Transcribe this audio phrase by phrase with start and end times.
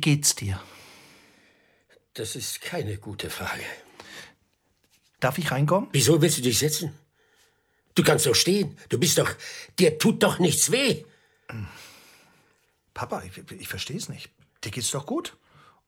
[0.00, 0.58] Wie geht's dir?
[2.14, 3.66] Das ist keine gute Frage.
[5.20, 5.90] Darf ich reinkommen?
[5.92, 6.98] Wieso willst du dich setzen?
[7.94, 8.78] Du kannst doch stehen.
[8.88, 9.30] Du bist doch.
[9.78, 11.04] Dir tut doch nichts weh.
[12.94, 14.30] Papa, ich, ich verstehe es nicht.
[14.64, 15.36] Dir geht's doch gut.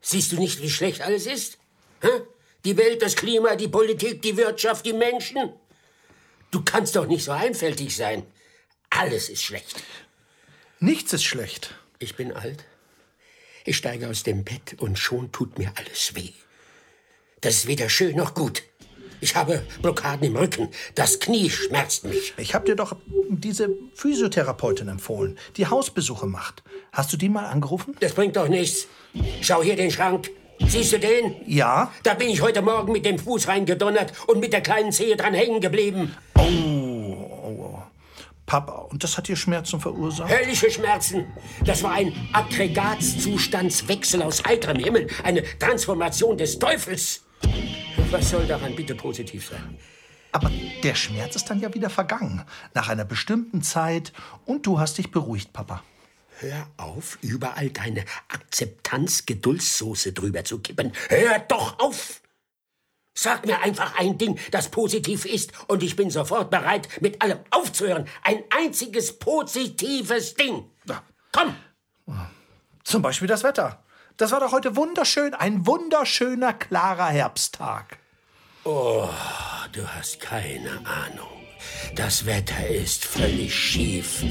[0.02, 1.56] Siehst du nicht, wie schlecht alles ist?
[2.02, 2.10] Hä?
[2.66, 5.54] Die Welt, das Klima, die Politik, die Wirtschaft, die Menschen.
[6.50, 8.26] Du kannst doch nicht so einfältig sein.
[8.90, 9.82] Alles ist schlecht.
[10.80, 11.74] Nichts ist schlecht.
[11.98, 12.66] Ich bin alt.
[13.64, 16.30] Ich steige aus dem Bett und schon tut mir alles weh.
[17.40, 18.62] Das ist weder schön noch gut.
[19.20, 20.68] Ich habe Blockaden im Rücken.
[20.96, 22.34] Das Knie schmerzt mich.
[22.38, 22.96] Ich habe dir doch
[23.28, 26.64] diese Physiotherapeutin empfohlen, die Hausbesuche macht.
[26.90, 27.94] Hast du die mal angerufen?
[28.00, 28.88] Das bringt doch nichts.
[29.40, 30.30] Schau hier den Schrank.
[30.66, 31.36] Siehst du den?
[31.46, 31.92] Ja.
[32.02, 35.34] Da bin ich heute Morgen mit dem Fuß reingedonnert und mit der kleinen Zehe dran
[35.34, 36.16] hängen geblieben.
[36.36, 36.81] Oh.
[38.46, 40.30] Papa, und das hat dir Schmerzen verursacht?
[40.30, 41.26] Höllische Schmerzen.
[41.64, 45.06] Das war ein Aggregatzustandswechsel aus heiterem Himmel.
[45.22, 47.22] Eine Transformation des Teufels.
[48.10, 49.78] Was soll daran bitte positiv sein?
[50.32, 50.50] Aber
[50.82, 52.42] der Schmerz ist dann ja wieder vergangen.
[52.74, 54.12] Nach einer bestimmten Zeit.
[54.44, 55.82] Und du hast dich beruhigt, Papa.
[56.38, 60.92] Hör auf, überall deine Akzeptanz-Geduldssoße drüber zu kippen.
[61.08, 62.21] Hör doch auf!
[63.14, 67.40] Sag mir einfach ein Ding, das positiv ist, und ich bin sofort bereit, mit allem
[67.50, 68.08] aufzuhören.
[68.22, 70.64] Ein einziges positives Ding.
[71.30, 71.56] Komm!
[72.84, 73.82] Zum Beispiel das Wetter.
[74.16, 75.34] Das war doch heute wunderschön.
[75.34, 77.98] Ein wunderschöner, klarer Herbsttag.
[78.64, 79.08] Oh,
[79.72, 81.28] du hast keine Ahnung.
[81.94, 84.22] Das Wetter ist völlig schief.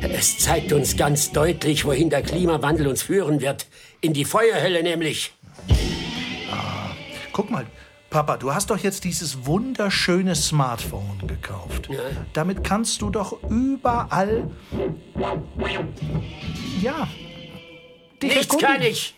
[0.00, 3.66] Es zeigt uns ganz deutlich, wohin der Klimawandel uns führen wird.
[4.00, 5.32] In die Feuerhölle nämlich.
[6.50, 6.90] Ah,
[7.32, 7.66] guck mal,
[8.10, 11.88] Papa, du hast doch jetzt dieses wunderschöne Smartphone gekauft.
[11.90, 12.00] Ja.
[12.32, 14.50] Damit kannst du doch überall.
[16.80, 17.08] Ja.
[18.22, 18.74] dich Nichts erkundigen.
[18.74, 19.14] kann ich.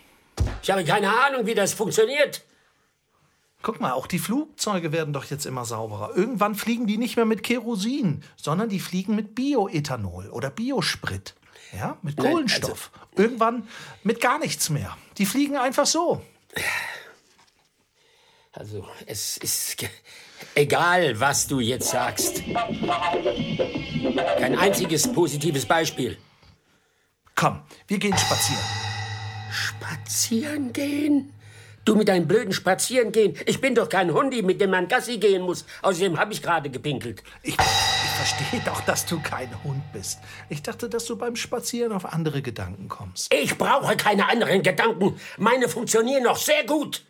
[0.61, 2.43] Ich habe keine Ahnung, wie das funktioniert.
[3.61, 6.15] Guck mal, auch die Flugzeuge werden doch jetzt immer sauberer.
[6.15, 11.35] Irgendwann fliegen die nicht mehr mit Kerosin, sondern die fliegen mit Bioethanol oder Biosprit.
[11.71, 12.91] Ja, mit Nein, Kohlenstoff.
[13.15, 13.67] Irgendwann
[14.03, 14.97] mit gar nichts mehr.
[15.17, 16.21] Die fliegen einfach so.
[18.53, 19.77] Also, es ist
[20.55, 22.43] egal, was du jetzt sagst.
[24.37, 26.17] Kein einziges positives Beispiel.
[27.33, 28.63] Komm, wir gehen spazieren.
[29.51, 31.33] Spazieren gehen?
[31.85, 33.37] Du mit deinem blöden Spazieren gehen.
[33.45, 35.65] Ich bin doch kein Hundi, mit dem man Gassi gehen muss.
[35.81, 37.23] Außerdem habe ich gerade gepinkelt.
[37.41, 40.19] Ich, ich verstehe doch, dass du kein Hund bist.
[40.49, 43.33] Ich dachte, dass du beim Spazieren auf andere Gedanken kommst.
[43.33, 45.19] Ich brauche keine anderen Gedanken.
[45.37, 47.03] Meine funktionieren noch sehr gut.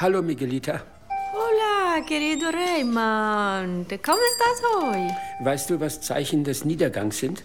[0.00, 0.84] Hallo, Miguelita.
[1.32, 3.88] Hola, querido Raymond.
[4.00, 5.08] ¿Cómo estás hoy?
[5.40, 7.42] Weißt du, was Zeichen des Niedergangs sind?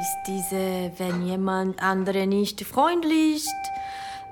[0.00, 3.54] Ist diese, wenn jemand andere nicht freundlich ist,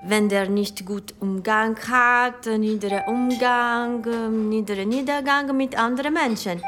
[0.03, 6.63] wenn der nicht gut Umgang hat, niedere Umgang, niedere Niedergang mit anderen Menschen.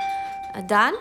[0.69, 0.93] Dann?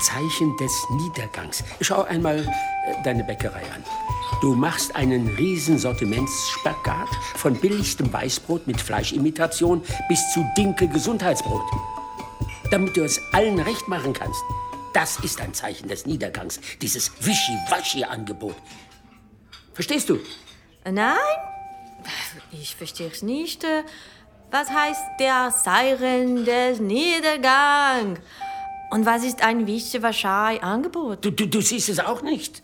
[0.00, 1.62] Zeichen des Niedergangs.
[1.82, 3.84] Schau einmal äh, deine Bäckerei an.
[4.40, 11.62] Du machst einen riesen Sortimentsspagat von billigstem Weißbrot mit Fleischimitation bis zu Dinkel-Gesundheitsbrot.
[12.70, 14.42] Damit du es allen recht machen kannst.
[14.94, 18.56] Das ist ein Zeichen des Niedergangs, dieses Wischi-Waschi-Angebot.
[19.74, 20.18] Verstehst du?
[20.84, 21.16] Nein?
[22.50, 23.64] Ich verstehe es nicht.
[24.50, 28.18] Was heißt der Siren des Niedergang?
[28.90, 31.24] Und was ist ein Wischiwaschi-Angebot?
[31.24, 32.62] Du, du, du siehst es auch nicht.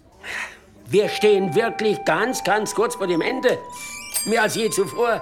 [0.90, 3.58] Wir stehen wirklich ganz, ganz kurz vor dem Ende.
[4.24, 5.20] Mehr als je zuvor.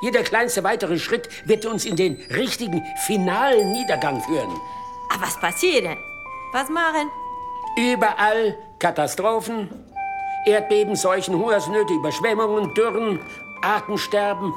[0.00, 4.48] Jeder kleinste weitere Schritt wird uns in den richtigen, finalen Niedergang führen.
[5.12, 5.98] Aber was passiert?
[6.52, 7.10] Was machen?
[7.76, 9.68] Überall Katastrophen,
[10.46, 13.18] Erdbeben, Seuchen, Hungersnöte, Überschwemmungen, Dürren,
[13.60, 14.54] Artensterben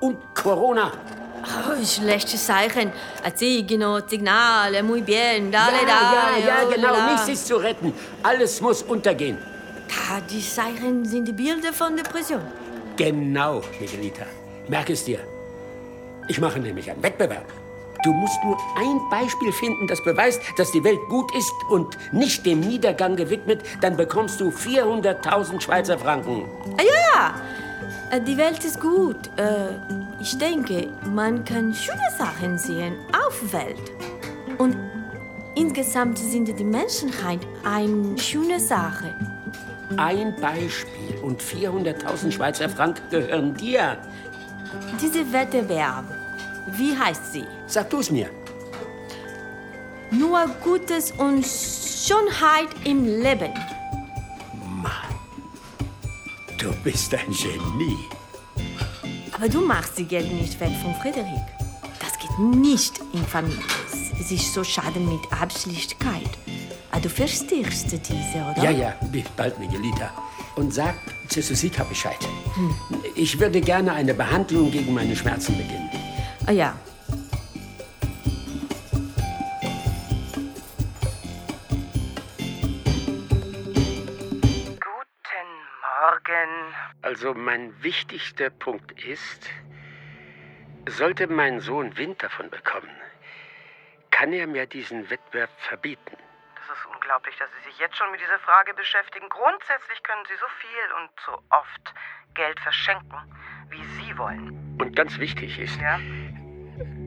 [0.00, 0.90] und Corona.
[1.44, 2.90] Oh, schlechte Zeichen.
[3.36, 6.40] Signo, Signale, muy bien, dale, ja, dale.
[6.40, 7.12] ja, ja, genau.
[7.12, 7.94] Nichts ist zu retten.
[8.24, 9.38] Alles muss untergehen.
[10.08, 12.42] Ah, die Zeichen sind die Bilder von Depression.
[12.96, 14.24] Genau, Miguelita.
[14.68, 15.18] Merk es dir.
[16.28, 17.46] Ich mache nämlich einen Wettbewerb.
[18.04, 22.44] Du musst nur ein Beispiel finden, das beweist, dass die Welt gut ist und nicht
[22.46, 26.44] dem Niedergang gewidmet, dann bekommst du 400.000 Schweizer Franken.
[26.78, 27.34] Ah, ja,
[28.10, 29.16] Äh, die Welt ist gut.
[29.36, 29.70] Äh,
[30.20, 33.92] Ich denke, man kann schöne Sachen sehen auf Welt.
[34.58, 34.76] Und
[35.56, 39.14] insgesamt sind die Menschheit eine schöne Sache.
[39.96, 43.98] Ein Beispiel und 400.000 Schweizer Franken gehören dir.
[45.00, 46.04] Diese Wettbewerb,
[46.72, 47.44] wie heißt sie?
[47.66, 48.28] Sag du es mir.
[50.10, 53.52] Nur Gutes und Schönheit im Leben.
[56.58, 57.96] Du bist ein Genie.
[59.32, 61.46] Aber du machst die Geld nicht weg von Frederik.
[62.00, 63.62] Das geht nicht in Familie.
[64.18, 66.30] Es ist so schade mit Abschlichkeit.
[66.96, 68.62] Aber du verstehst diese, oder?
[68.62, 68.94] Ja, ja,
[69.36, 70.10] bald, Miguelita.
[70.54, 70.94] Und sag
[71.28, 72.16] Cesusita Bescheid.
[73.14, 75.90] Ich würde gerne eine Behandlung gegen meine Schmerzen beginnen.
[76.46, 76.74] Ah, ja.
[84.80, 85.50] Guten
[86.00, 86.74] Morgen.
[87.02, 89.42] Also mein wichtigster Punkt ist,
[90.88, 92.88] sollte mein Sohn Wind davon bekommen,
[94.10, 96.16] kann er mir diesen Wettbewerb verbieten.
[97.06, 99.28] Unglaublich, dass Sie sich jetzt schon mit dieser Frage beschäftigen.
[99.28, 101.94] Grundsätzlich können Sie so viel und so oft
[102.34, 103.16] Geld verschenken,
[103.70, 104.76] wie Sie wollen.
[104.80, 106.00] Und ganz wichtig ist, Ja?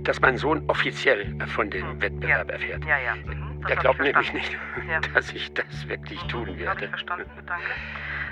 [0.03, 2.53] dass mein Sohn offiziell von dem Wettbewerb ja.
[2.53, 2.85] erfährt.
[2.85, 3.15] Ja, ja.
[3.15, 4.57] Mhm, Der glaubt ich nämlich nicht,
[4.87, 4.99] Ja.
[5.13, 6.87] dass ich das wirklich tun Habe ich werde.
[6.87, 7.67] verstanden, danke.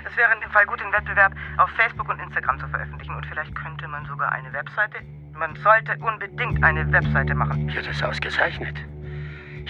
[0.06, 3.14] Es wäre in dem Fall gut, den Wettbewerb auf Facebook und Instagram zu veröffentlichen.
[3.14, 5.00] Und vielleicht könnte man sogar eine Webseite.
[5.34, 7.68] Man sollte unbedingt eine Webseite machen.
[7.68, 8.74] Ja, das ist ausgezeichnet.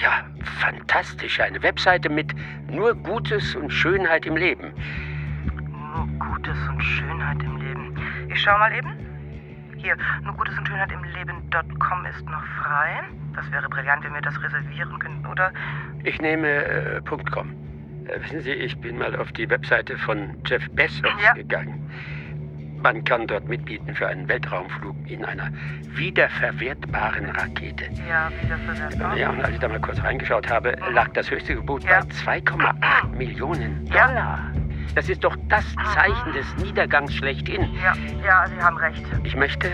[0.00, 0.22] Ja,
[0.60, 1.40] fantastisch.
[1.40, 2.32] Eine Webseite mit
[2.70, 4.72] nur Gutes und Schönheit im Leben.
[5.94, 7.94] Nur Gutes und Schönheit im Leben.
[8.32, 8.90] Ich schau mal eben.
[9.76, 13.00] Hier, nur Gutes und Schönheit im Leben.com ist noch frei.
[13.34, 15.52] Das wäre brillant, wenn wir das reservieren könnten, oder?
[16.04, 17.00] Ich nehme äh,
[17.32, 17.50] .com.
[18.06, 21.32] Äh, wissen Sie, ich bin mal auf die Webseite von Jeff Bezos Ja.
[21.32, 21.88] gegangen.
[22.82, 25.50] Man kann dort mitbieten für einen Weltraumflug in einer
[25.94, 27.84] wiederverwertbaren Rakete.
[28.08, 28.98] Ja, wie das versetzt.
[29.18, 32.00] Ja, und als ich da mal kurz reingeschaut habe, lag das höchste Gebot Ja.
[32.00, 32.06] bei
[32.40, 33.84] 2,8 Millionen.
[33.86, 34.52] Dollar.
[34.94, 35.64] Das ist doch das
[35.94, 37.68] Zeichen des Niedergangs schlechthin.
[37.82, 37.94] Ja,
[38.24, 39.04] ja, Sie haben recht.
[39.24, 39.68] Ich möchte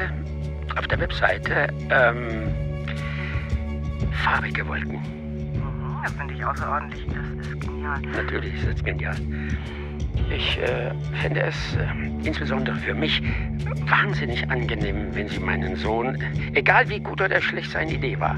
[0.76, 2.52] auf der Webseite ähm,
[4.12, 4.94] farbige Wolken.
[4.96, 7.06] Mhm, Das finde ich außerordentlich.
[7.06, 8.00] Das ist genial.
[8.00, 9.16] Natürlich ist es genial.
[10.30, 11.86] Ich äh, fände es äh,
[12.24, 13.22] insbesondere für mich
[13.86, 16.18] wahnsinnig angenehm, wenn Sie meinen Sohn,
[16.54, 18.36] egal wie gut oder schlecht seine Idee war,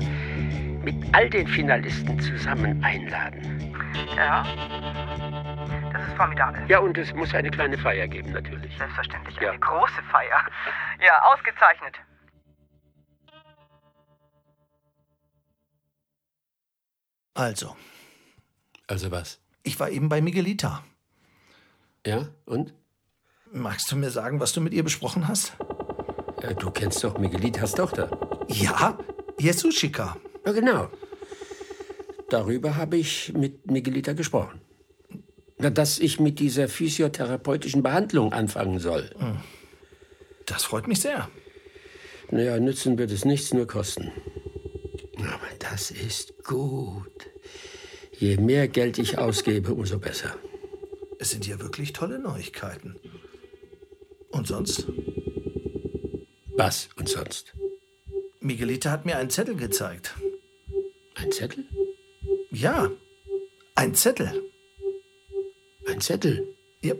[0.82, 3.72] mit all den Finalisten zusammen einladen.
[4.16, 4.44] Ja.
[5.92, 6.62] Das ist formidabel.
[6.68, 8.76] Ja, und es muss eine kleine Feier geben, natürlich.
[8.76, 9.36] Selbstverständlich.
[9.40, 9.50] Ja.
[9.50, 10.40] Eine große Feier.
[11.04, 11.94] Ja, ausgezeichnet.
[17.34, 17.76] Also,
[18.88, 19.40] Also was?
[19.62, 20.82] ich war eben bei Miguelita.
[22.06, 22.72] Ja, und?
[23.52, 25.54] Magst du mir sagen, was du mit ihr besprochen hast?
[26.40, 28.08] Äh, du kennst doch Miguelitas Tochter.
[28.48, 28.96] Ja,
[29.40, 30.16] Jesuschika.
[30.44, 30.88] Ja, genau.
[32.30, 34.60] Darüber habe ich mit Miguelita gesprochen.
[35.58, 39.10] Dass ich mit dieser physiotherapeutischen Behandlung anfangen soll.
[40.44, 41.28] Das freut mich sehr.
[42.30, 44.12] Naja, nützen wird es nichts, nur kosten.
[45.18, 47.26] Aber das ist gut.
[48.12, 50.36] Je mehr Geld ich ausgebe, umso besser.
[51.26, 53.00] Es sind ja wirklich tolle Neuigkeiten.
[54.30, 54.86] Und sonst?
[56.56, 57.52] Was und sonst?
[58.38, 60.14] Miguelita hat mir einen Zettel gezeigt.
[61.16, 61.64] Ein Zettel?
[62.52, 62.92] Ja,
[63.74, 64.40] ein Zettel.
[65.88, 66.54] Ein Zettel?
[66.80, 66.94] Ja,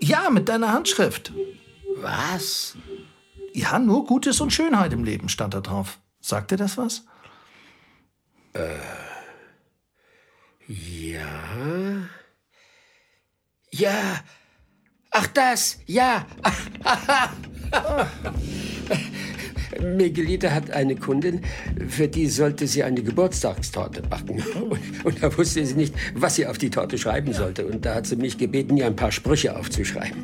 [0.00, 1.32] ja mit deiner Handschrift.
[1.96, 2.76] Was?
[3.54, 5.98] Ja, nur Gutes und Schönheit im Leben stand da drauf.
[6.20, 7.06] Sagt dir das was?
[10.68, 11.26] Ja.
[13.76, 14.20] Ja.
[15.10, 15.78] Ach, das.
[15.86, 16.26] Ja.
[19.82, 21.40] Miguelita hat eine Kundin,
[21.88, 24.40] für die sollte sie eine Geburtstagstorte backen.
[24.70, 27.66] Und, und da wusste sie nicht, was sie auf die Torte schreiben sollte.
[27.66, 30.22] Und da hat sie mich gebeten, ihr ein paar Sprüche aufzuschreiben.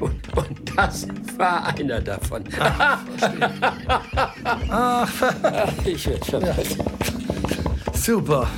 [0.00, 2.44] Und, und das war einer davon.
[5.84, 6.78] ich werde schon alt.
[7.92, 8.48] Super.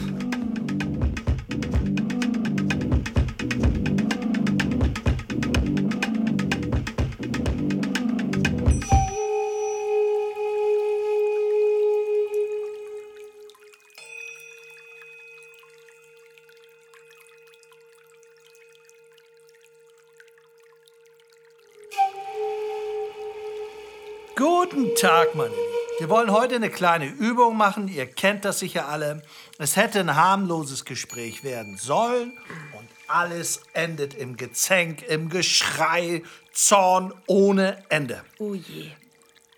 [25.00, 25.62] Tag, meine Lieben.
[25.98, 27.88] Wir wollen heute eine kleine Übung machen.
[27.88, 29.22] Ihr kennt das sicher alle.
[29.56, 32.36] Es hätte ein harmloses Gespräch werden sollen
[32.78, 38.22] und alles endet im Gezänk, im Geschrei, Zorn ohne Ende.
[38.38, 38.90] Oh je.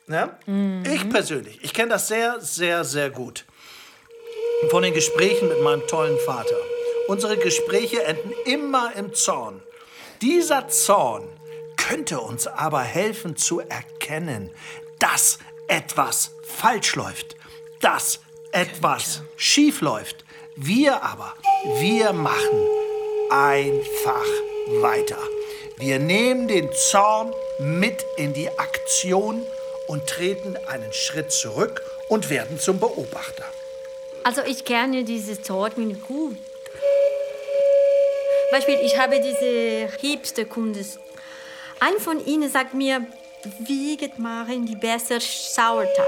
[0.06, 0.38] Ja?
[0.84, 3.44] Ich persönlich, ich kenne das sehr, sehr, sehr gut.
[4.70, 6.54] Von den Gesprächen mit meinem tollen Vater.
[7.08, 9.60] Unsere Gespräche enden immer im Zorn.
[10.20, 11.24] Dieser Zorn
[11.76, 14.50] könnte uns aber helfen zu erkennen,
[15.02, 17.34] dass etwas falsch läuft,
[17.80, 18.20] dass
[18.52, 20.24] etwas schief läuft.
[20.54, 21.34] Wir aber,
[21.80, 22.68] wir machen
[23.28, 24.24] einfach
[24.80, 25.18] weiter.
[25.76, 29.44] Wir nehmen den Zorn mit in die Aktion
[29.88, 33.44] und treten einen Schritt zurück und werden zum Beobachter.
[34.22, 36.36] Also ich kenne diese Sorten gut.
[38.52, 40.86] Beispiel, ich habe diese Hipster-Kunden.
[41.80, 43.04] Ein von ihnen sagt mir,
[43.60, 46.06] wie geht machen die besser Sauerteig?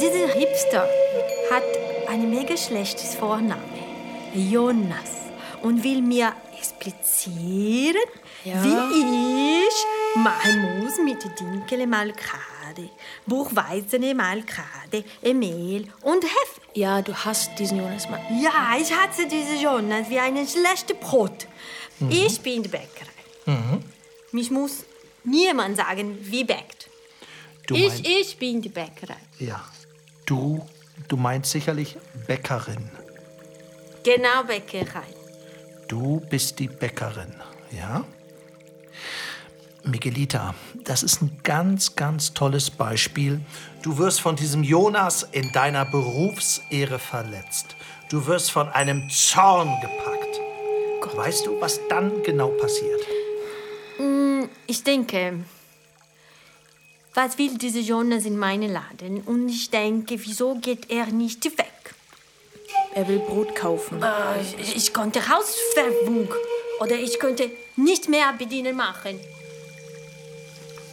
[0.00, 0.88] Dieser Hipster
[1.50, 1.62] hat
[2.08, 3.60] ein mega schlechtes Vorname,
[4.34, 5.10] Jonas,
[5.62, 7.96] und will mir explizieren,
[8.44, 9.86] wie ich
[10.16, 12.88] machen muss mit Dinkel mal gerade,
[13.26, 16.60] Buchweizene mal gerade, Mehl und Hefe.
[16.74, 18.20] Ja, du hast diesen Jonas mal.
[18.40, 21.46] Ja, ich hatte diese Jonas wie einen schlechten Brot.
[22.08, 23.10] Ich bin die Bäckerei.
[24.32, 24.84] Mich muss
[25.24, 26.88] niemand sagen, wie bäckt.
[27.66, 29.16] Du ich, ich bin die Bäckerei.
[29.38, 29.62] ja,
[30.26, 30.66] du,
[31.08, 31.96] du meinst sicherlich
[32.26, 32.90] Bäckerin.
[34.02, 35.06] Genau Bäckerei.
[35.88, 37.34] Du bist die Bäckerin,
[37.70, 38.04] ja?
[39.84, 43.40] Miguelita, das ist ein ganz, ganz tolles Beispiel.
[43.82, 47.76] Du wirst von diesem Jonas in deiner Berufsehre verletzt.
[48.10, 51.16] Du wirst von einem Zorn gepackt.
[51.16, 53.00] Weißt du, was dann genau passiert?
[54.70, 55.40] Ich denke,
[57.14, 59.20] was will dieser Jonas in meinen Laden?
[59.22, 61.92] Und ich denke, wieso geht er nicht weg?
[62.94, 64.00] Er will Brot kaufen.
[64.60, 66.28] Ich, ich konnte Hausverwung
[66.78, 69.18] oder ich könnte nicht mehr bedienen machen.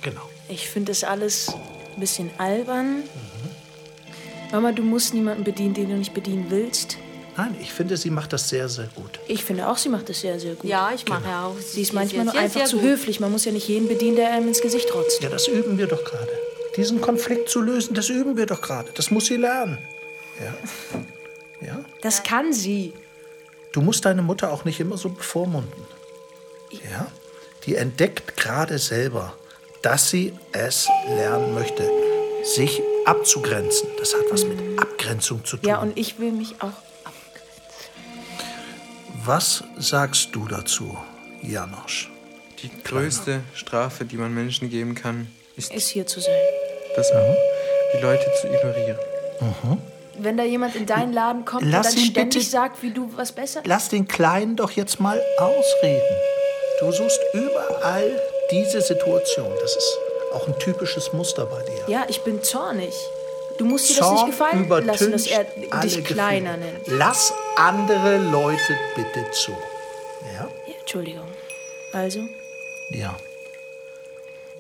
[0.02, 0.28] Genau.
[0.50, 3.04] Ich finde das alles ein bisschen albern.
[4.52, 6.98] Mama, du musst niemanden bedienen, den du nicht bedienen willst.
[7.38, 9.20] Nein, ich finde, sie macht das sehr, sehr gut.
[9.28, 10.68] Ich finde auch, sie macht das sehr, sehr gut.
[10.68, 11.56] Ja, ich mache auch.
[11.60, 12.86] Sie ist manchmal nur sehr, einfach sehr zu gut.
[12.86, 13.20] höflich.
[13.20, 15.22] Man muss ja nicht jeden bedienen, der einem ins Gesicht rotzt.
[15.22, 16.32] Ja, das üben wir doch gerade.
[16.76, 18.92] Diesen Konflikt zu lösen, das üben wir doch gerade.
[18.96, 19.78] Das muss sie lernen.
[20.44, 21.68] Ja?
[21.68, 21.86] Ja?
[22.02, 22.94] Das kann sie.
[23.72, 25.84] Du musst deine Mutter auch nicht immer so bevormunden.
[26.72, 27.08] Ja?
[27.68, 29.36] Die entdeckt gerade selber,
[29.84, 31.88] dass sie es lernen möchte,
[32.44, 33.90] sich abzugrenzen.
[34.00, 35.70] Das hat was mit Abgrenzung zu tun.
[35.70, 36.74] Ja, und ich will mich auch
[39.28, 40.98] was sagst du dazu,
[41.42, 42.10] Janosch?
[42.64, 46.34] Die größte Strafe, die man Menschen geben kann, ist ist hier zu sein.
[46.96, 47.12] das,
[47.94, 48.98] die Leute zu ignorieren.
[50.20, 53.12] Wenn da jemand in deinen Laden kommt Lass und dann ständig bitte- sagt, wie du
[53.16, 53.62] was besser...
[53.66, 56.16] Lass den Kleinen doch jetzt mal ausreden.
[56.80, 58.20] Du suchst überall
[58.50, 59.52] diese Situation.
[59.62, 59.98] Das ist
[60.34, 61.84] auch ein typisches Muster bei dir.
[61.94, 62.94] Ja, ich bin zornig.
[63.60, 64.32] Du musst dir das nicht Zorn
[64.68, 65.44] gefallen lassen, dass er
[65.84, 66.74] dich kleiner Gefühle.
[66.74, 66.88] nennt.
[66.88, 69.52] Lass andere Leute bitte zu.
[70.34, 70.48] Ja?
[70.68, 71.28] Ja, Entschuldigung.
[71.92, 72.22] Also,
[72.90, 73.18] Ja.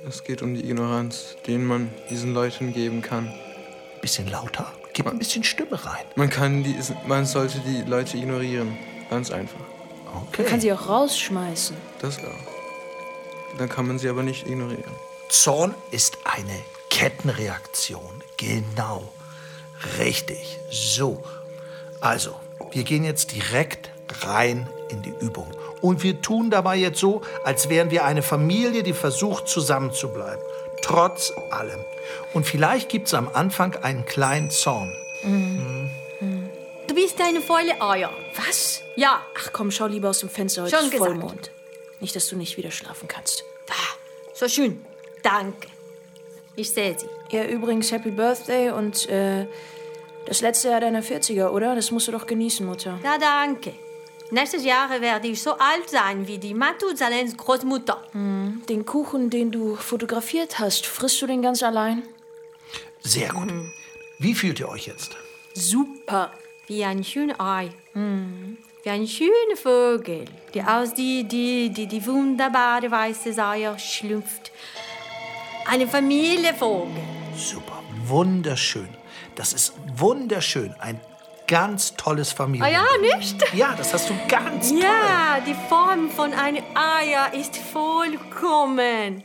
[0.07, 3.33] Es geht um die Ignoranz, den man diesen Leuten geben kann.
[3.99, 4.71] Bisschen lauter.
[4.93, 6.05] Gib ein bisschen Stimme rein.
[6.15, 6.75] Man kann die,
[7.07, 8.77] man sollte die Leute ignorieren.
[9.09, 9.59] Ganz einfach.
[10.27, 10.43] Okay.
[10.43, 11.75] man kann sie auch rausschmeißen.
[11.99, 13.57] Das auch.
[13.57, 14.91] Dann kann man sie aber nicht ignorieren.
[15.29, 16.57] Zorn ist eine
[16.89, 18.23] Kettenreaktion.
[18.37, 19.11] Genau.
[19.97, 20.59] Richtig.
[20.71, 21.23] So.
[21.99, 22.35] Also,
[22.71, 25.47] wir gehen jetzt direkt rein in die Übung.
[25.81, 30.43] Und wir tun dabei jetzt so, als wären wir eine Familie, die versucht, zusammenzubleiben.
[30.81, 31.79] Trotz allem.
[32.33, 34.93] Und vielleicht gibt es am Anfang einen kleinen Zorn.
[36.87, 38.11] Du bist eine volle Eier.
[38.35, 38.81] Was?
[38.95, 39.21] Ja.
[39.37, 41.11] Ach komm, schau lieber aus dem Fenster, heute Schon ist gesagt.
[41.11, 41.51] Vollmond.
[41.99, 43.43] Nicht, dass du nicht wieder schlafen kannst.
[43.69, 43.73] Ah,
[44.33, 44.85] so schön.
[45.23, 45.67] Danke.
[46.55, 47.07] Ich sehe sie.
[47.29, 49.45] Ja, übrigens, Happy Birthday und äh,
[50.27, 51.73] das letzte Jahr deiner 40er, oder?
[51.73, 52.99] Das musst du doch genießen, Mutter.
[53.03, 53.73] Ja, danke.
[54.29, 58.03] Nächstes Jahr werde ich so alt sein wie die Matusalens Großmutter.
[58.13, 62.03] Den Kuchen, den du fotografiert hast, frisst du den ganz allein?
[62.99, 63.53] Sehr gut.
[64.19, 65.15] Wie fühlt ihr euch jetzt?
[65.53, 66.33] Super.
[66.67, 67.69] Wie ein schönes Ei.
[67.93, 74.51] Wie ein schöner Vogel, der aus die, die, die, die wunderbare weiße Eier schlüpft.
[75.65, 77.01] Eine Familienvogel.
[77.37, 77.81] Super.
[78.05, 78.89] Wunderschön.
[79.37, 80.73] Das ist wunderschön.
[80.79, 80.99] Ein
[81.45, 82.71] ganz tolles Ah Familien.
[82.71, 83.37] ja, nicht?
[83.53, 84.79] Ja, das hast du ganz toll.
[84.81, 89.23] Ja, die Form von einem Eier ist vollkommen.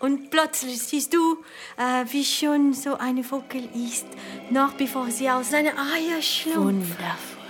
[0.00, 1.44] Und plötzlich siehst du,
[1.76, 4.06] äh, wie schön so eine Vogel ist,
[4.50, 6.98] noch bevor sie aus seiner Eier schlumpft.
[6.98, 7.44] Wundervoll.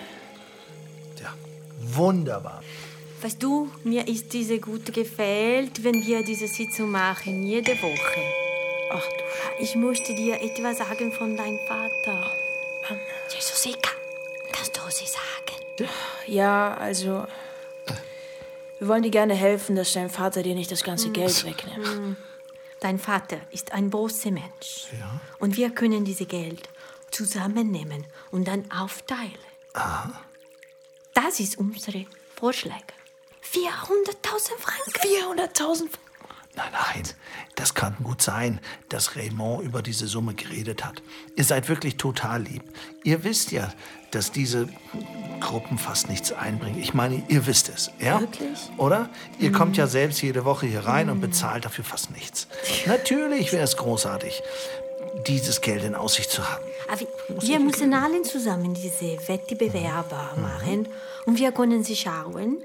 [1.22, 1.32] Ja,
[1.96, 2.62] wunderbar.
[3.22, 8.51] Weißt du, mir ist diese gut gefällt, wenn wir diese Sitzung machen, jede Woche.
[8.94, 12.30] Ach du Ich möchte dir etwas sagen von deinem Vater.
[13.34, 13.90] Jesusika,
[14.52, 15.88] kannst du sie sagen?
[16.26, 17.26] Ja, also.
[18.78, 22.16] Wir wollen dir gerne helfen, dass dein Vater dir nicht das ganze Geld wegnimmt.
[22.80, 24.88] dein Vater ist ein großer Mensch.
[24.98, 25.20] Ja.
[25.38, 26.68] Und wir können diese Geld
[27.12, 29.38] zusammennehmen und dann aufteilen.
[31.14, 32.82] Das ist unsere Vorschlag.
[33.44, 35.40] 400.000 Franken.
[35.40, 35.88] 400.000
[36.54, 37.02] Nein, nein,
[37.54, 41.02] das kann gut sein, dass Raymond über diese Summe geredet hat.
[41.34, 42.62] Ihr seid wirklich total lieb.
[43.04, 43.72] Ihr wisst ja,
[44.10, 44.68] dass diese
[45.40, 46.78] Gruppen fast nichts einbringen.
[46.78, 48.20] Ich meine, ihr wisst es, ja?
[48.20, 48.58] Wirklich?
[48.76, 49.08] Oder?
[49.38, 52.46] Ihr kommt ja selbst jede Woche hier rein und bezahlt dafür fast nichts.
[52.84, 54.42] Natürlich wäre es großartig,
[55.26, 56.64] dieses Geld in Aussicht zu haben.
[56.90, 57.06] Aber
[57.40, 60.88] wir müssen alle zusammen diese Wettbewerbe machen
[61.24, 62.58] und wir können sie schauen,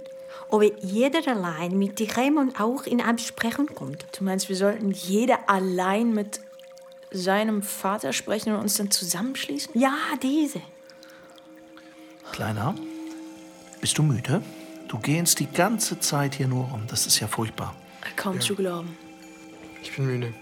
[0.49, 4.05] ob jeder allein mit Raymond auch in Absprechung kommt.
[4.17, 6.39] Du meinst, wir sollten jeder allein mit
[7.11, 9.79] seinem Vater sprechen und uns dann zusammenschließen?
[9.79, 10.61] Ja, diese.
[12.31, 12.75] Kleiner,
[13.81, 14.41] bist du müde?
[14.87, 16.83] Du gehst die ganze Zeit hier nur rum.
[16.87, 17.75] Das ist ja furchtbar.
[18.15, 18.97] Kaum zu glauben.
[19.81, 20.33] Ich bin müde.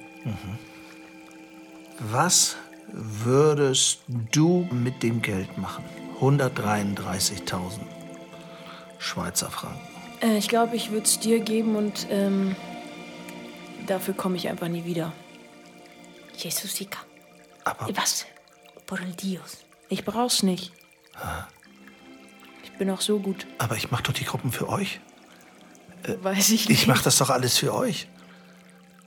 [2.00, 2.56] Was
[2.92, 5.84] würdest du mit dem Geld machen?
[6.20, 7.80] 133.000
[8.98, 9.95] Schweizer Franken.
[10.22, 12.56] Äh, ich glaube, ich würde es dir geben und ähm,
[13.88, 15.14] dafür komme ich einfach nie wieder.
[16.38, 17.00] Jesusica,
[17.64, 18.26] Aber Was?
[18.86, 19.58] por el Dios.
[19.90, 20.72] Ich brauch's nicht.
[22.64, 23.48] Ich bin auch so gut.
[23.58, 25.00] Aber ich mache doch die Gruppen für euch.
[26.22, 26.82] Weiß ich nicht.
[26.82, 28.08] Ich mache das doch alles für euch.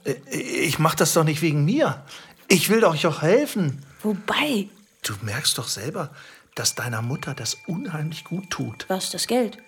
[0.05, 2.03] Äh, Ich mache das doch nicht wegen mir.
[2.47, 3.85] Ich will doch euch auch helfen.
[4.01, 4.69] Wobei,
[5.03, 6.09] Du merkst doch selber,
[6.55, 8.85] dass deiner Mutter das unheimlich gut tut.
[8.89, 9.59] was das Geld?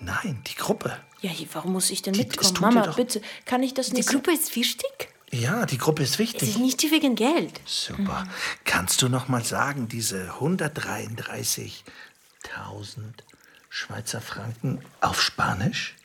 [0.00, 0.96] Nein, die Gruppe.
[1.20, 2.54] Ja, hier, warum muss ich denn Die- mitkommen?
[2.60, 4.08] Mama, doch- bitte, kann ich das Die nicht?
[4.08, 5.08] Gruppe ist wichtig.
[5.30, 6.48] Ja, die Gruppe ist Es wichtig.
[6.50, 7.60] ist nicht wegen Geld.
[7.64, 8.26] Super.
[8.64, 13.24] Kannst du noch mal sagen, diese 133.000
[13.68, 15.96] Schweizer Franken auf Spanisch?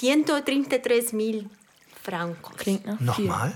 [0.00, 1.50] 133 mil
[2.02, 2.56] francos.
[2.56, 2.98] Klingt nach.
[3.00, 3.52] Nochmal?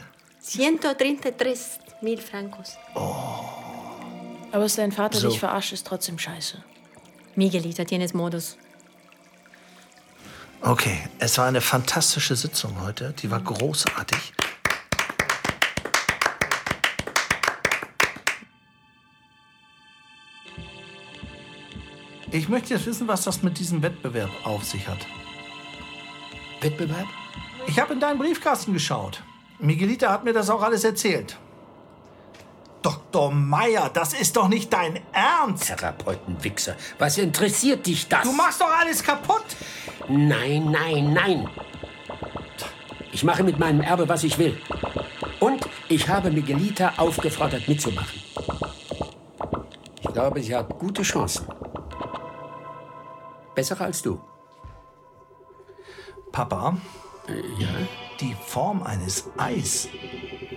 [0.47, 2.77] 133 mil francos.
[2.95, 5.29] Aber dass dein Vater So.
[5.29, 6.63] dich verarscht, ist trotzdem scheiße.
[7.35, 8.57] Miguelita, tienes modos.
[10.61, 13.13] Okay, es war eine fantastische Sitzung heute.
[13.13, 14.33] Die war großartig.
[22.31, 24.99] Ich möchte jetzt wissen, was das mit diesem Wettbewerb auf sich hat.
[26.61, 27.07] Wettbewerb?
[27.67, 29.23] Ich habe in deinen Briefkasten geschaut.
[29.61, 31.39] Miguelita hat mir das auch alles erzählt.
[32.83, 33.31] Dr.
[33.31, 35.67] Meier, das ist doch nicht dein Ernst.
[35.67, 38.23] Therapeutenwichser, was interessiert dich das?
[38.23, 39.45] Du machst doch alles kaputt.
[40.09, 41.49] Nein, nein, nein.
[43.13, 44.57] Ich mache mit meinem Erbe, was ich will.
[45.41, 48.21] Und ich habe Miguelita aufgefordert, mitzumachen.
[50.01, 51.47] Ich glaube, sie hat gute Chancen.
[53.55, 54.21] Bessere als du.
[56.33, 56.77] Papa,
[57.59, 57.69] Ja?
[58.21, 59.89] die Form eines Eis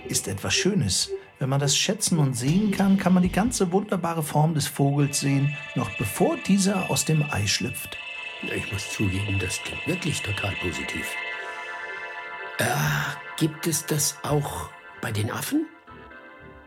[0.08, 1.10] ist etwas Schönes.
[1.38, 5.20] Wenn man das schätzen und sehen kann, kann man die ganze wunderbare Form des Vogels
[5.20, 7.98] sehen, noch bevor dieser aus dem Ei schlüpft.
[8.42, 11.06] Ich muss zugeben, das klingt wirklich total positiv.
[12.58, 12.64] Äh,
[13.36, 15.66] gibt es das auch bei den Affen?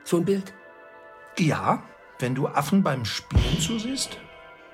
[0.03, 0.53] So ein Bild?
[1.37, 1.83] Ja,
[2.19, 4.17] wenn du Affen beim Spielen zusiehst,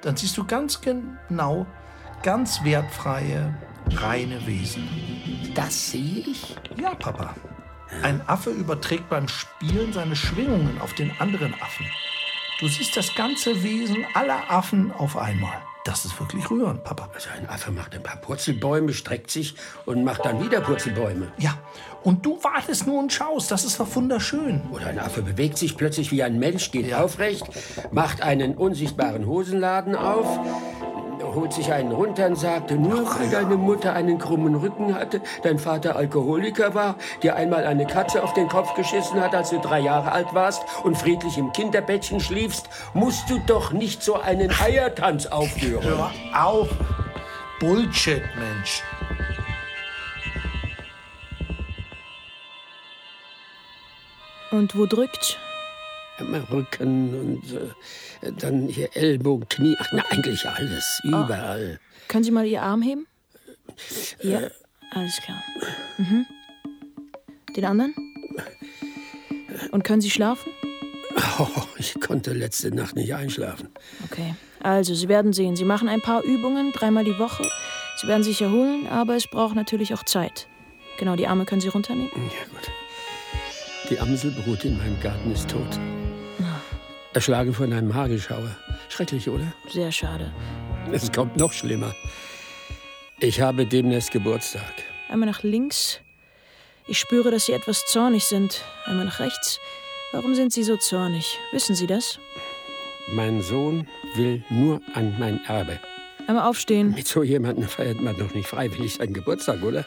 [0.01, 1.65] dann siehst du ganz genau
[2.23, 3.55] ganz wertfreie,
[3.95, 4.87] reine Wesen.
[5.55, 6.55] Das sehe ich?
[6.77, 7.35] Ja, Papa.
[8.03, 11.85] Ein Affe überträgt beim Spielen seine Schwingungen auf den anderen Affen.
[12.59, 15.61] Du siehst das ganze Wesen aller Affen auf einmal.
[15.83, 17.09] Das ist wirklich rührend, Papa.
[17.13, 21.31] Also ein Affe macht ein paar Purzelbäume, streckt sich und macht dann wieder Purzelbäume.
[21.39, 21.57] Ja,
[22.03, 23.49] und du wartest nur und schaust.
[23.49, 24.61] Das ist doch wunderschön.
[24.71, 27.45] Oder ein Affe bewegt sich plötzlich wie ein Mensch, geht aufrecht,
[27.91, 30.39] macht einen unsichtbaren Hosenladen auf,
[31.33, 35.59] holt sich einen runter und sagt, nur weil deine Mutter einen krummen Rücken hatte, dein
[35.59, 39.79] Vater Alkoholiker war, dir einmal eine Katze auf den Kopf geschissen hat, als du drei
[39.79, 45.25] Jahre alt warst und friedlich im Kinderbettchen schliefst, musst du doch nicht so einen Eiertanz
[45.25, 45.83] aufführen.
[45.83, 46.69] Hör auf.
[47.59, 48.81] Bullshit, Mensch.
[54.51, 55.39] Und wo drückt?
[56.51, 61.79] Rücken und äh, dann hier Ellbogen, Knie, ach, na, eigentlich alles, überall.
[62.07, 63.07] Können Sie mal Ihr Arm heben?
[64.21, 64.41] Ja,
[64.91, 65.41] alles klar.
[65.97, 66.25] Mhm.
[67.55, 67.93] Den anderen?
[69.71, 70.51] Und können Sie schlafen?
[71.39, 73.69] Oh, ich konnte letzte Nacht nicht einschlafen.
[74.09, 74.35] Okay.
[74.61, 75.55] Also, Sie werden sehen.
[75.55, 77.49] Sie machen ein paar Übungen, dreimal die Woche.
[77.97, 80.47] Sie werden sich erholen, aber es braucht natürlich auch Zeit.
[80.97, 82.11] Genau, die Arme können Sie runternehmen.
[82.15, 82.71] Ja, gut.
[83.89, 85.79] Die Amsel beruht in meinem Garten, ist tot.
[87.13, 88.55] Erschlagen von einem Hagelschauer.
[88.89, 89.51] Schrecklich, oder?
[89.69, 90.31] Sehr schade.
[90.91, 91.93] Es kommt noch schlimmer.
[93.19, 94.73] Ich habe demnächst Geburtstag.
[95.09, 95.99] Einmal nach links.
[96.87, 98.63] Ich spüre, dass Sie etwas zornig sind.
[98.85, 99.59] Einmal nach rechts.
[100.13, 101.37] Warum sind Sie so zornig?
[101.51, 102.17] Wissen Sie das?
[103.13, 105.79] Mein Sohn will nur an mein Erbe.
[106.27, 106.91] Einmal aufstehen.
[106.91, 109.85] Mit so jemandem feiert man doch nicht freiwillig seinen Geburtstag, oder?